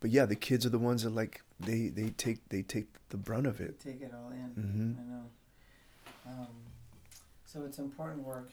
[0.00, 3.16] But yeah, the kids are the ones that like they they take they take the
[3.16, 3.80] brunt of it.
[3.80, 4.50] take it all in.
[4.56, 5.00] Mhm.
[5.00, 5.30] I know.
[6.26, 6.56] Um,
[7.44, 8.50] so it's important work,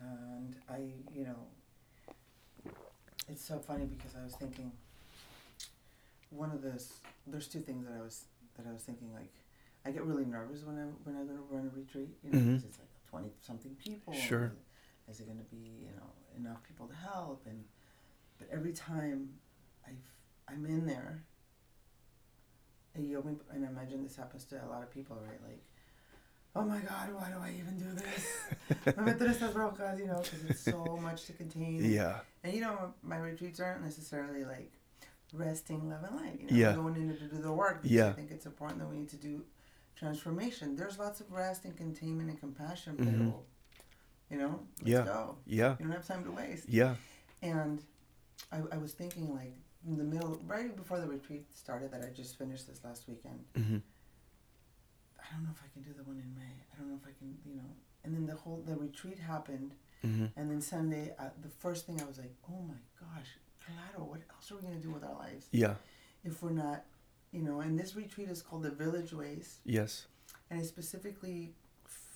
[0.00, 2.72] and I, you know,
[3.28, 4.70] it's so funny because I was thinking.
[6.34, 6.92] One of those,
[7.26, 8.24] there's two things that I was
[8.56, 9.12] that I was thinking.
[9.14, 9.32] Like,
[9.86, 12.16] I get really nervous when I when I'm gonna run a retreat.
[12.22, 12.54] You know, Mhm.
[12.54, 14.12] 'cause it's like twenty something people.
[14.14, 14.52] Sure.
[15.08, 15.56] Is it gonna be
[15.86, 17.46] you know enough people to help?
[17.46, 17.64] And
[18.38, 19.38] but every time
[19.86, 19.92] I
[20.48, 21.24] I'm in there.
[22.96, 25.42] And you open, and I imagine this happens to a lot of people, right?
[25.42, 25.64] Like,
[26.54, 28.24] oh my God, why do I even do this?
[28.96, 31.84] Me meto en estas broncas, you know, because it's so much to contain.
[31.84, 32.20] Yeah.
[32.44, 34.73] And you know, my retreats aren't necessarily like
[35.34, 36.40] resting, love, and light.
[36.40, 36.74] You know, Yeah.
[36.74, 37.82] Going in to do the work.
[37.82, 38.08] Because Yeah.
[38.08, 39.44] I think it's important that we need to do
[39.96, 40.76] transformation.
[40.76, 43.34] There's lots of rest and containment and compassion, Mhm.
[44.30, 45.04] you know, let's Yeah.
[45.04, 45.38] go.
[45.46, 45.76] Yeah.
[45.78, 46.68] You don't have time to waste.
[46.68, 46.96] Yeah.
[47.42, 47.84] And
[48.50, 49.54] I, I was thinking, like,
[49.86, 53.44] in the middle, right before the retreat started, that I just finished this last weekend.
[53.54, 53.78] hmm
[55.18, 56.54] I don't know if I can do the one in May.
[56.72, 57.70] I don't know if I can, you know.
[58.04, 62.00] And then the whole the retreat happened, hmm and then Sunday, uh, the first thing
[62.00, 64.08] I was like, oh my gosh, collateral.
[64.08, 65.74] What else are we gonna do with our lives Yeah.
[66.24, 66.84] if we're not,
[67.32, 67.60] you know?
[67.60, 70.06] And this retreat is called the Village Ways, Yes.
[70.50, 71.54] and I specifically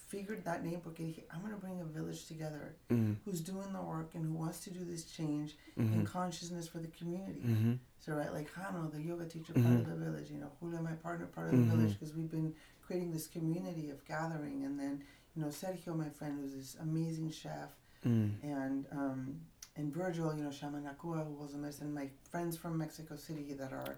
[0.09, 4.15] figured that name because I'm gonna bring a village together hmm who's doing the work
[4.15, 7.41] and who wants to do this change hmm and consciousness for the community.
[7.41, 9.85] hmm So right, like Jano, the yoga teacher, part of Mhm.
[9.89, 10.31] the village.
[10.31, 11.71] You know, Julia, my partner, part of the Mhm.
[11.77, 14.65] village, because we've been creating this community of gathering.
[14.65, 15.03] And then,
[15.35, 18.43] you know, Sergio, my friend, who's this amazing chef, Mm.
[18.43, 19.41] and um,
[19.79, 21.95] and Virgil, you know, Shaman Nakua, who holds a medicine.
[21.95, 23.97] My friends from Mexico City that are,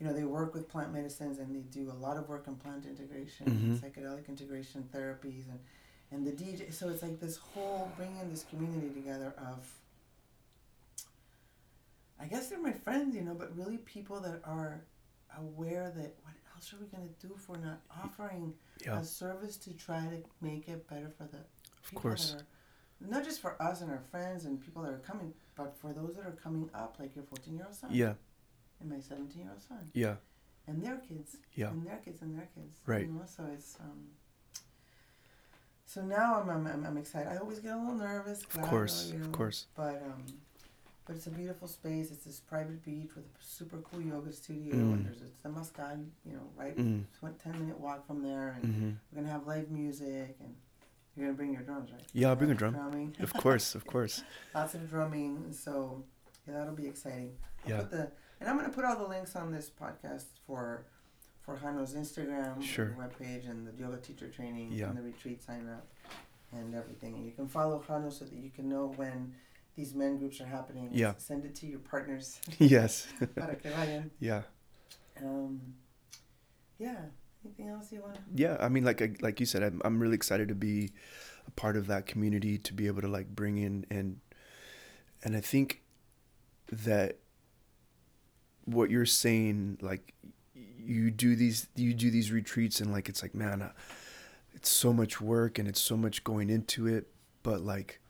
[0.00, 2.56] you know, they work with plant medicines and they do a lot of work on
[2.56, 3.78] plant integration, Mhm.
[3.78, 5.60] psychedelic integration therapies, and
[6.10, 6.70] and the DJ.
[6.72, 9.70] So it's like this whole bringing this community together of.
[12.18, 14.80] I guess they're my friends, you know, but really people that are
[15.36, 18.98] aware that what else are we gonna do if we're not offering Yeah.
[19.00, 21.38] a service to try to make it better for the
[21.84, 22.32] Of course.
[22.32, 22.46] that are
[23.00, 26.16] not just for us and our friends and people that are coming, but for those
[26.16, 28.14] that are coming up, like your 14 year old son Yeah.
[28.80, 30.16] and my 17 year old son Yeah.
[30.66, 31.68] and their kids Yeah.
[31.68, 32.78] and their kids and their kids.
[32.86, 33.06] Right.
[33.06, 34.08] You know, so it's um.
[35.86, 37.32] So now I'm, I'm, I'm, excited.
[37.32, 38.42] I always get a little nervous.
[38.42, 39.10] Of course.
[39.12, 39.66] Of course.
[39.74, 40.22] But um,
[41.06, 42.10] but it's a beautiful space.
[42.10, 44.74] It's this private beach with a super cool yoga studio.
[44.74, 44.92] Mm.
[44.92, 47.04] And there's it's the Mascal, you know, right, Mm.
[47.18, 50.54] tw- 10 minute walk from there, and hmm we're gonna have live music and.
[51.18, 52.00] You're gonna bring your drums, right?
[52.12, 52.74] Yeah, I'll bring a drum.
[52.74, 53.16] Drumming.
[53.18, 53.74] Of course.
[53.74, 54.22] Of course.
[54.54, 55.52] Lots of drumming.
[55.52, 56.04] So
[56.46, 57.32] yeah, that'll be exciting.
[57.64, 57.78] I'll Yeah.
[57.80, 60.84] Put the, and I'm gonna put all the links on this podcast for
[61.40, 62.94] for Jano's Instagram, Sure.
[62.98, 64.90] webpage, and the yoga teacher training, Yeah.
[64.90, 65.86] and the retreat sign up,
[66.52, 67.14] and everything.
[67.16, 69.34] And you can follow Jano so that you can know when
[69.74, 70.90] these men groups are happening.
[70.92, 71.14] Yeah.
[71.16, 73.08] Send it to your partners yes.
[73.34, 74.10] para que vayan.
[74.20, 74.42] Yeah.
[75.20, 75.74] Um,
[76.78, 77.06] yeah,
[77.44, 78.20] Anything else you want to?
[78.34, 80.92] Yeah, I mean, like like you said, I'm I'm really excited to be
[81.46, 84.20] a part of that community to be able to like bring in and
[85.22, 85.82] and I think
[86.70, 87.18] that
[88.64, 90.14] what you're saying, like
[90.54, 93.72] you do these you do these retreats and like it's like man, uh,
[94.54, 97.08] it's so much work and it's so much going into it,
[97.42, 98.00] but like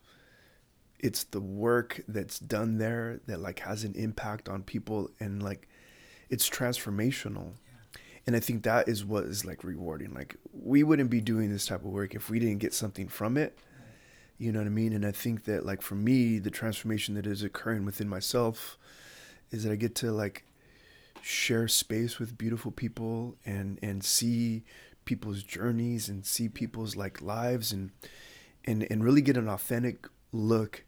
[0.98, 5.68] it's the work that's done there that like has an impact on people and like
[6.28, 7.52] it's transformational
[8.28, 10.12] and i think that is what is like rewarding.
[10.12, 13.38] Like we wouldn't be doing this type of work if we didn't get something from
[13.38, 13.58] it.
[14.36, 14.92] You know what i mean?
[14.92, 18.76] And i think that like for me the transformation that is occurring within myself
[19.50, 20.44] is that i get to like
[21.22, 24.62] share space with beautiful people and and see
[25.06, 27.92] people's journeys and see people's like lives and
[28.66, 30.84] and and really get an authentic look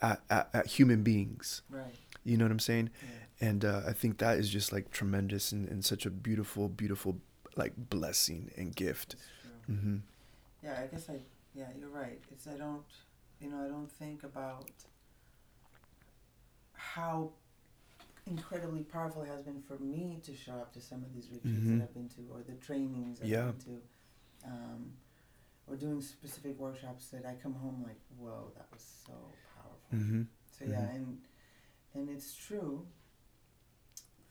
[0.00, 1.62] at, at, at human beings.
[1.68, 1.96] Right.
[2.22, 2.90] you know what i'm saying?
[3.02, 3.08] Yeah.
[3.46, 7.12] And uh, i think that is just like tremendous and, and such a beautiful beautiful
[7.56, 9.22] like blessing and gift It's
[9.66, 9.76] true.
[9.76, 9.96] hmm
[10.66, 11.16] Yeah, I guess I.
[11.60, 12.20] Yeah, you're right.
[12.32, 12.92] It's I don't.
[13.42, 14.70] You know, I don't think about
[16.72, 17.30] how
[18.26, 21.68] incredibly powerful it has been for me to show up to some of these retreats
[21.68, 21.78] Mhm.
[21.78, 23.50] that I've been to, or the trainings I've Yeah.
[23.52, 23.74] been to,
[24.52, 24.80] um,
[25.68, 29.12] or doing specific workshops that I come home like, whoa, that was so
[29.54, 29.98] powerful.
[29.98, 30.22] hmm
[30.58, 30.94] So yeah, Mhm.
[30.96, 31.06] and
[31.94, 32.86] and it's true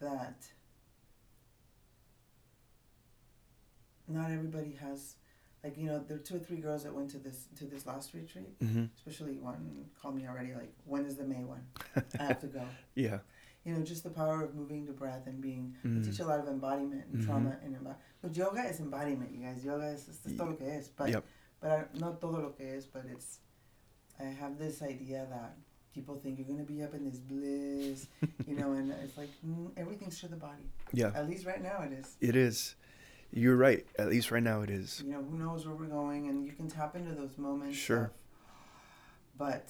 [0.03, 0.45] that
[4.07, 5.15] not everybody has
[5.63, 7.85] like you know there are two or three girls that went to this to this
[7.85, 11.63] last retreat hmm especially one called me already like when is the may one
[12.19, 12.61] i have to go
[12.95, 13.19] yeah
[13.63, 15.95] you know just the power of moving the breath and being Mm.
[15.95, 17.25] we teach a lot of embodiment and Mhm.
[17.25, 20.67] trauma and embod- but yoga is embodiment you guys yoga is, es todo lo que
[20.67, 21.23] es but Yep.
[21.61, 23.39] but I, not todo lo que es but it's
[24.19, 25.55] i have this idea that
[25.93, 28.07] people think you're going to be up in this bliss
[28.47, 30.63] you know and it's like mm, everything's through the body.
[30.91, 31.11] Yeah.
[31.15, 32.15] At least right now it is.
[32.19, 32.75] It is.
[33.31, 33.85] You're right.
[33.97, 35.01] At least right now it is.
[35.05, 38.05] You know who knows where we're going and you can tap into those moments Sure.
[38.05, 38.11] of-
[39.37, 39.69] but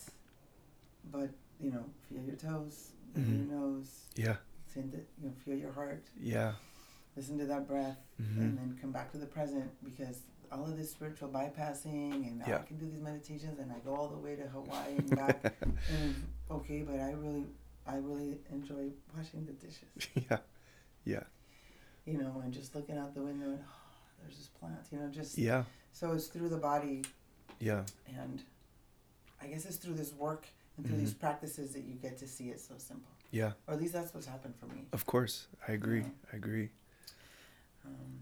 [1.11, 3.47] but you know feel your toes Mhm.
[3.49, 3.91] your nose.
[4.15, 4.37] Yeah.
[4.73, 6.03] Send it you know feel your heart.
[6.19, 6.53] Yeah.
[7.15, 10.19] Listen to that breath hmm and then come back to the present because
[10.53, 12.57] all of this spiritual bypassing and Yeah.
[12.57, 15.53] I can do these meditations and I go all the way to Hawaii and back.
[15.91, 16.15] And
[16.51, 17.45] okay but I really
[17.85, 20.07] I really enjoy washing the dishes.
[20.29, 20.37] Yeah
[21.05, 21.23] yeah.
[22.05, 23.73] You know and just looking out the window and oh,
[24.21, 25.63] there's this plant you know just yeah.
[25.91, 27.03] so it's through the body.
[27.59, 27.83] Yeah.
[28.07, 28.43] And
[29.41, 30.47] I guess it's through this work
[30.77, 33.11] and through these practices that you get to see it so simple.
[33.31, 33.51] Yeah.
[33.67, 34.85] Or at least that's what's happened for me.
[34.91, 35.47] Of course.
[35.67, 36.03] I agree.
[36.31, 36.69] I agree.
[37.85, 38.19] Um,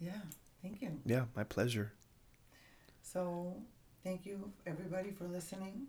[0.00, 0.20] yeah
[0.62, 1.92] thank you yeah my pleasure
[3.02, 3.56] So,
[4.04, 5.88] thank you everybody for listening.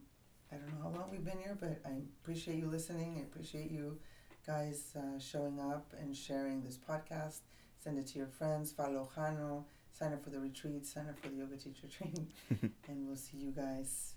[0.51, 3.17] I don't know how long we've been here, but I appreciate you listening.
[3.19, 3.99] I appreciate you
[4.45, 7.39] guys uh, showing up and sharing this podcast.
[7.83, 8.71] Send it to your friends.
[8.71, 9.65] Follow Jano.
[9.91, 10.85] Sign up for the retreat.
[10.85, 12.27] Sign up for the yoga teacher training.
[12.87, 14.15] and we'll see you guys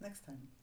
[0.00, 0.61] next time.